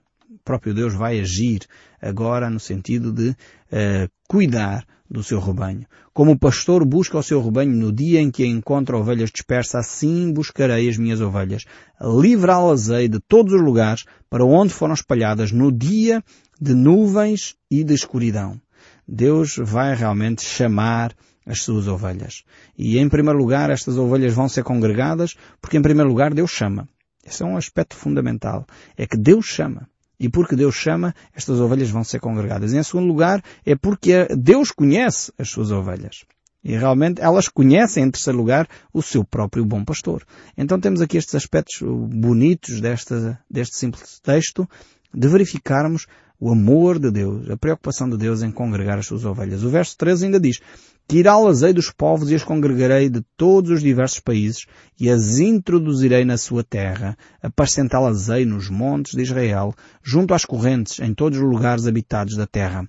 próprio 0.47 0.73
Deus 0.73 0.93
vai 0.93 1.19
agir 1.19 1.59
agora 2.01 2.49
no 2.49 2.59
sentido 2.59 3.11
de 3.11 3.31
uh, 3.31 4.09
cuidar 4.29 4.85
do 5.09 5.21
seu 5.21 5.39
rebanho. 5.41 5.85
Como 6.13 6.31
o 6.31 6.39
pastor 6.39 6.85
busca 6.85 7.17
o 7.17 7.23
seu 7.23 7.41
rebanho 7.43 7.73
no 7.73 7.91
dia 7.91 8.21
em 8.21 8.31
que 8.31 8.45
encontra 8.45 8.97
ovelhas 8.97 9.29
dispersas, 9.29 9.75
assim 9.75 10.31
buscarei 10.31 10.87
as 10.87 10.97
minhas 10.97 11.19
ovelhas. 11.19 11.65
Livrá-las-ei 12.01 13.09
de 13.09 13.19
todos 13.19 13.53
os 13.53 13.61
lugares 13.61 14.05
para 14.29 14.45
onde 14.45 14.73
foram 14.73 14.93
espalhadas 14.93 15.51
no 15.51 15.69
dia 15.69 16.23
de 16.59 16.73
nuvens 16.73 17.55
e 17.69 17.83
de 17.83 17.93
escuridão. 17.93 18.59
Deus 19.05 19.55
vai 19.57 19.93
realmente 19.95 20.43
chamar 20.43 21.13
as 21.45 21.61
suas 21.61 21.87
ovelhas. 21.87 22.43
E 22.77 22.97
em 22.97 23.09
primeiro 23.09 23.37
lugar, 23.37 23.69
estas 23.69 23.97
ovelhas 23.97 24.33
vão 24.33 24.49
ser 24.49 24.63
congregadas 24.63 25.35
porque 25.61 25.77
em 25.77 25.81
primeiro 25.81 26.09
lugar 26.09 26.33
Deus 26.33 26.51
chama. 26.51 26.87
Esse 27.25 27.43
é 27.43 27.45
um 27.45 27.57
aspecto 27.57 27.95
fundamental. 27.95 28.65
É 28.97 29.05
que 29.05 29.17
Deus 29.17 29.45
chama. 29.45 29.87
E 30.19 30.27
porque 30.29 30.55
Deus 30.55 30.75
chama, 30.75 31.13
estas 31.33 31.59
ovelhas 31.59 31.89
vão 31.89 32.03
ser 32.03 32.19
congregadas. 32.19 32.73
Em 32.73 32.81
segundo 32.81 33.07
lugar, 33.07 33.43
é 33.65 33.75
porque 33.75 34.27
Deus 34.35 34.71
conhece 34.71 35.31
as 35.37 35.49
suas 35.49 35.71
ovelhas. 35.71 36.25
E 36.63 36.75
realmente 36.75 37.21
elas 37.21 37.47
conhecem, 37.47 38.03
em 38.03 38.11
terceiro 38.11 38.37
lugar, 38.37 38.67
o 38.91 39.01
seu 39.01 39.23
próprio 39.23 39.63
bom 39.63 39.85
pastor. 39.85 40.25
Então 40.57 40.79
temos 40.79 41.01
aqui 41.01 41.17
estes 41.17 41.35
aspectos 41.35 41.79
bonitos 41.81 42.81
desta, 42.81 43.39
deste 43.49 43.77
simples 43.77 44.19
texto 44.19 44.67
de 45.13 45.27
verificarmos 45.27 46.07
o 46.39 46.51
amor 46.51 46.99
de 46.99 47.09
Deus, 47.11 47.49
a 47.49 47.57
preocupação 47.57 48.09
de 48.09 48.17
Deus 48.17 48.41
em 48.41 48.51
congregar 48.51 48.99
as 48.99 49.07
suas 49.07 49.25
ovelhas. 49.25 49.63
O 49.63 49.69
verso 49.69 49.97
13 49.97 50.25
ainda 50.25 50.39
diz, 50.39 50.59
Tirá-las-ei 51.09 51.71
dos 51.71 51.89
povos 51.89 52.29
e 52.29 52.35
as 52.35 52.43
congregarei 52.43 53.09
de 53.09 53.21
todos 53.37 53.71
os 53.71 53.81
diversos 53.81 54.19
países 54.19 54.65
e 54.99 55.09
as 55.09 55.39
introduzirei 55.39 56.25
na 56.25 56.37
sua 56.37 56.65
terra. 56.65 57.17
Apacentá-las-ei 57.41 58.45
nos 58.45 58.69
montes 58.69 59.13
de 59.13 59.21
Israel, 59.21 59.73
junto 60.03 60.33
às 60.33 60.43
correntes, 60.43 60.99
em 60.99 61.13
todos 61.13 61.39
os 61.39 61.45
lugares 61.45 61.87
habitados 61.87 62.35
da 62.35 62.45
terra. 62.45 62.85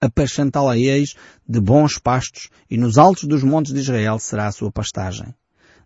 Apacentá-la-eis 0.00 1.16
de 1.44 1.60
bons 1.60 1.98
pastos 1.98 2.48
e 2.70 2.78
nos 2.78 2.96
altos 2.96 3.24
dos 3.24 3.42
montes 3.42 3.72
de 3.72 3.80
Israel 3.80 4.20
será 4.20 4.46
a 4.46 4.52
sua 4.52 4.70
pastagem. 4.70 5.34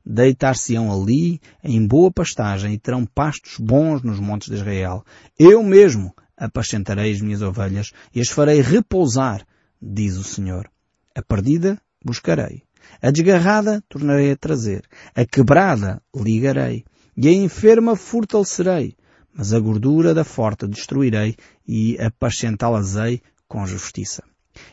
Deitar-se-ão 0.05 0.92
ali 0.92 1.40
em 1.64 1.87
boa 1.87 2.12
pastagem 2.12 2.75
e 2.75 2.79
terão 2.79 3.07
pastos 3.07 3.57
bons 3.59 4.03
nos 4.03 4.21
montes 4.21 4.49
de 4.51 4.57
Israel. 4.57 5.03
Eu 5.38 5.62
mesmo 5.62 6.14
apacentarei 6.37 7.12
as 7.12 7.23
minhas 7.23 7.40
ovelhas 7.40 7.92
e 8.14 8.21
as 8.21 8.29
farei 8.29 8.61
repousar, 8.61 9.42
diz 9.81 10.19
o 10.19 10.23
Senhor. 10.23 10.69
A 11.17 11.23
perdida 11.23 11.81
buscarei. 12.05 12.63
A 13.01 13.11
desgarrada 13.11 13.83
tornarei 13.89 14.33
a 14.33 14.37
trazer. 14.37 14.83
A 15.15 15.25
quebrada 15.25 16.03
ligarei. 16.15 16.85
E 17.17 17.27
a 17.27 17.33
enferma 17.33 17.97
fortalecerei. 17.97 18.95
Mas 19.35 19.55
a 19.55 19.59
gordura 19.59 20.13
da 20.13 20.25
forte 20.25 20.69
destruirei 20.69 21.35
e 21.67 21.97
apacentá-las-ei 21.99 23.23
com 23.49 23.67
justiça. 23.67 24.23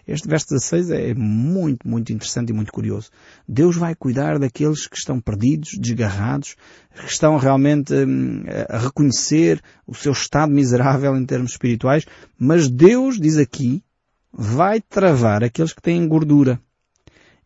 Este 0.06 0.28
verso 0.28 0.50
16 0.50 0.90
é 0.92 1.14
muito, 1.14 1.88
muito 1.88 2.12
interessante 2.12 2.50
e 2.50 2.54
muito 2.54 2.74
curioso. 2.74 3.10
Deus 3.48 3.78
vai 3.78 3.96
cuidar 3.96 4.38
daqueles 4.38 4.86
que 4.86 4.98
estão 4.98 5.22
perdidos, 5.22 5.78
desgarrados, 5.80 6.56
que 6.94 7.10
estão 7.10 7.38
realmente 7.38 7.94
hum, 7.94 8.44
a 8.70 8.80
reconhecer 8.80 9.62
o 9.88 9.96
seu 9.96 10.12
estado 10.12 10.52
miserável 10.52 11.16
em 11.16 11.26
termos 11.26 11.52
espirituais, 11.52 12.06
mas 12.38 12.70
Deus, 12.70 13.20
diz 13.20 13.38
aqui, 13.38 13.84
vai 14.34 14.82
travar 14.82 15.44
aqueles 15.44 15.72
que 15.72 15.82
têm 15.82 16.08
gordura 16.08 16.60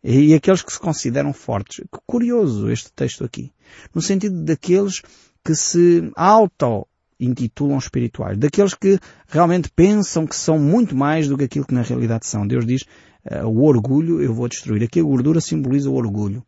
e 0.02 0.32
aqueles 0.32 0.62
que 0.62 0.72
se 0.72 0.78
consideram 0.78 1.32
fortes. 1.32 1.84
Que 1.92 1.98
curioso 2.06 2.70
este 2.70 2.90
texto 2.92 3.24
aqui. 3.24 3.52
No 3.94 4.00
sentido 4.00 4.42
daqueles 4.42 5.02
que 5.44 5.54
se 5.54 6.10
auto-intitulam 6.16 7.78
espirituais. 7.78 8.38
Daqueles 8.38 8.74
que 8.74 8.98
realmente 9.26 9.70
pensam 9.70 10.26
que 10.26 10.36
são 10.36 10.58
muito 10.58 10.96
mais 10.96 11.28
do 11.28 11.36
que 11.36 11.44
aquilo 11.44 11.66
que 11.66 11.74
na 11.74 11.82
realidade 11.82 12.26
são. 12.26 12.46
Deus 12.46 12.64
diz, 12.64 12.82
uh, 13.30 13.46
o 13.46 13.64
orgulho 13.64 14.22
eu 14.22 14.32
vou 14.32 14.48
destruir. 14.48 14.82
Aqui 14.82 15.00
a 15.00 15.02
gordura 15.02 15.40
simboliza 15.40 15.90
o 15.90 15.94
orgulho. 15.94 16.42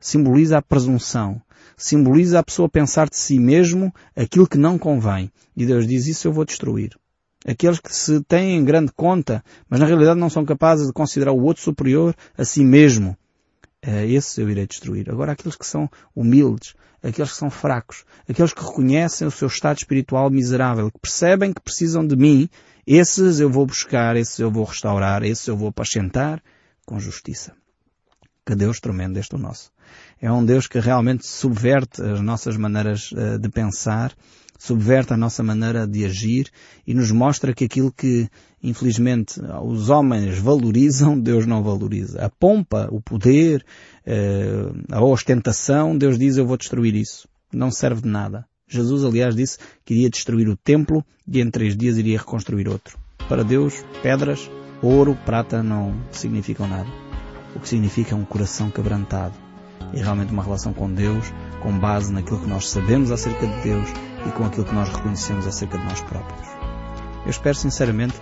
Simboliza 0.00 0.58
a 0.58 0.62
presunção. 0.62 1.40
Simboliza 1.76 2.40
a 2.40 2.42
pessoa 2.42 2.68
pensar 2.68 3.08
de 3.08 3.16
si 3.16 3.38
mesmo 3.38 3.94
aquilo 4.14 4.46
que 4.46 4.58
não 4.58 4.78
convém. 4.78 5.30
E 5.56 5.64
Deus 5.64 5.86
diz, 5.86 6.06
isso 6.06 6.28
eu 6.28 6.32
vou 6.32 6.44
destruir. 6.44 6.96
Aqueles 7.46 7.78
que 7.78 7.94
se 7.94 8.20
têm 8.24 8.56
em 8.56 8.64
grande 8.64 8.92
conta, 8.92 9.44
mas 9.68 9.78
na 9.78 9.86
realidade 9.86 10.18
não 10.18 10.28
são 10.28 10.44
capazes 10.44 10.86
de 10.86 10.92
considerar 10.92 11.32
o 11.32 11.42
outro 11.42 11.62
superior 11.62 12.14
a 12.36 12.44
si 12.44 12.64
mesmo. 12.64 13.16
Uh, 13.86 14.04
esses 14.08 14.36
eu 14.38 14.50
irei 14.50 14.66
destruir. 14.66 15.08
Agora, 15.08 15.32
aqueles 15.32 15.54
que 15.54 15.64
são 15.64 15.88
humildes, 16.14 16.74
aqueles 17.02 17.30
que 17.30 17.36
são 17.36 17.48
fracos, 17.48 18.04
aqueles 18.28 18.52
que 18.52 18.64
reconhecem 18.64 19.26
o 19.26 19.30
seu 19.30 19.46
estado 19.46 19.78
espiritual 19.78 20.30
miserável, 20.30 20.90
que 20.90 20.98
percebem 20.98 21.52
que 21.52 21.60
precisam 21.60 22.04
de 22.04 22.16
mim, 22.16 22.48
esses 22.84 23.38
eu 23.38 23.48
vou 23.48 23.64
buscar, 23.64 24.16
esses 24.16 24.38
eu 24.38 24.50
vou 24.50 24.64
restaurar, 24.64 25.22
esses 25.22 25.46
eu 25.46 25.56
vou 25.56 25.68
apacentar 25.68 26.42
com 26.84 26.98
justiça. 26.98 27.52
Que 28.44 28.54
Deus 28.54 28.80
tremendo 28.80 29.18
este 29.18 29.34
o 29.36 29.38
nosso. 29.38 29.70
É 30.20 30.30
um 30.32 30.44
Deus 30.44 30.66
que 30.66 30.80
realmente 30.80 31.26
subverte 31.26 32.02
as 32.02 32.20
nossas 32.20 32.56
maneiras 32.56 33.12
uh, 33.12 33.38
de 33.38 33.48
pensar, 33.48 34.12
subverte 34.58 35.14
a 35.14 35.16
nossa 35.16 35.42
maneira 35.42 35.86
de 35.86 36.04
agir 36.04 36.50
e 36.84 36.92
nos 36.92 37.12
mostra 37.12 37.54
que 37.54 37.64
aquilo 37.64 37.92
que, 37.92 38.28
infelizmente, 38.62 39.40
os 39.64 39.88
homens 39.88 40.38
valorizam, 40.38 41.18
Deus 41.18 41.46
não 41.46 41.62
valoriza. 41.62 42.20
A 42.20 42.28
pompa, 42.28 42.88
o 42.90 43.00
poder, 43.00 43.64
eh, 44.04 44.70
a 44.90 45.02
ostentação, 45.02 45.96
Deus 45.96 46.18
diz 46.18 46.36
eu 46.36 46.46
vou 46.46 46.56
destruir 46.56 46.96
isso. 46.96 47.28
Não 47.52 47.70
serve 47.70 48.02
de 48.02 48.08
nada. 48.08 48.44
Jesus, 48.68 49.04
aliás, 49.04 49.34
disse 49.34 49.58
que 49.84 49.94
iria 49.94 50.10
destruir 50.10 50.48
o 50.48 50.56
templo 50.56 51.02
e 51.26 51.40
em 51.40 51.50
três 51.50 51.76
dias 51.76 51.96
iria 51.96 52.18
reconstruir 52.18 52.68
outro. 52.68 52.98
Para 53.28 53.42
Deus, 53.42 53.84
pedras, 54.02 54.50
ouro, 54.82 55.16
prata 55.24 55.62
não 55.62 55.94
significam 56.10 56.68
nada. 56.68 56.88
O 57.54 57.60
que 57.60 57.68
significa 57.68 58.14
é 58.14 58.18
um 58.18 58.24
coração 58.24 58.70
quebrantado 58.70 59.34
e 59.94 59.98
realmente 59.98 60.32
uma 60.32 60.42
relação 60.42 60.74
com 60.74 60.92
Deus 60.92 61.32
com 61.60 61.78
base 61.78 62.12
naquilo 62.12 62.40
que 62.40 62.48
nós 62.48 62.70
sabemos 62.70 63.10
acerca 63.10 63.46
de 63.46 63.62
Deus 63.62 63.88
e 64.26 64.30
com 64.32 64.44
aquilo 64.44 64.64
que 64.64 64.74
nós 64.74 64.88
reconhecemos 64.88 65.46
acerca 65.46 65.78
de 65.78 65.84
nós 65.84 66.00
próprios. 66.02 66.48
Eu 67.24 67.30
espero 67.30 67.56
sinceramente 67.56 68.14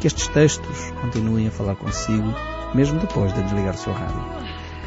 que 0.00 0.06
estes 0.06 0.28
textos 0.28 0.92
continuem 1.00 1.48
a 1.48 1.50
falar 1.50 1.76
consigo, 1.76 2.34
mesmo 2.74 2.98
depois 2.98 3.32
de 3.32 3.42
desligar 3.42 3.74
o 3.74 3.78
seu 3.78 3.92
rádio. 3.92 4.22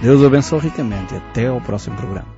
Deus 0.01 0.21
o 0.21 0.25
abençoe 0.27 0.59
ricamente 0.59 1.13
e 1.13 1.17
até 1.17 1.47
ao 1.47 1.61
próximo 1.61 1.95
programa. 1.95 2.36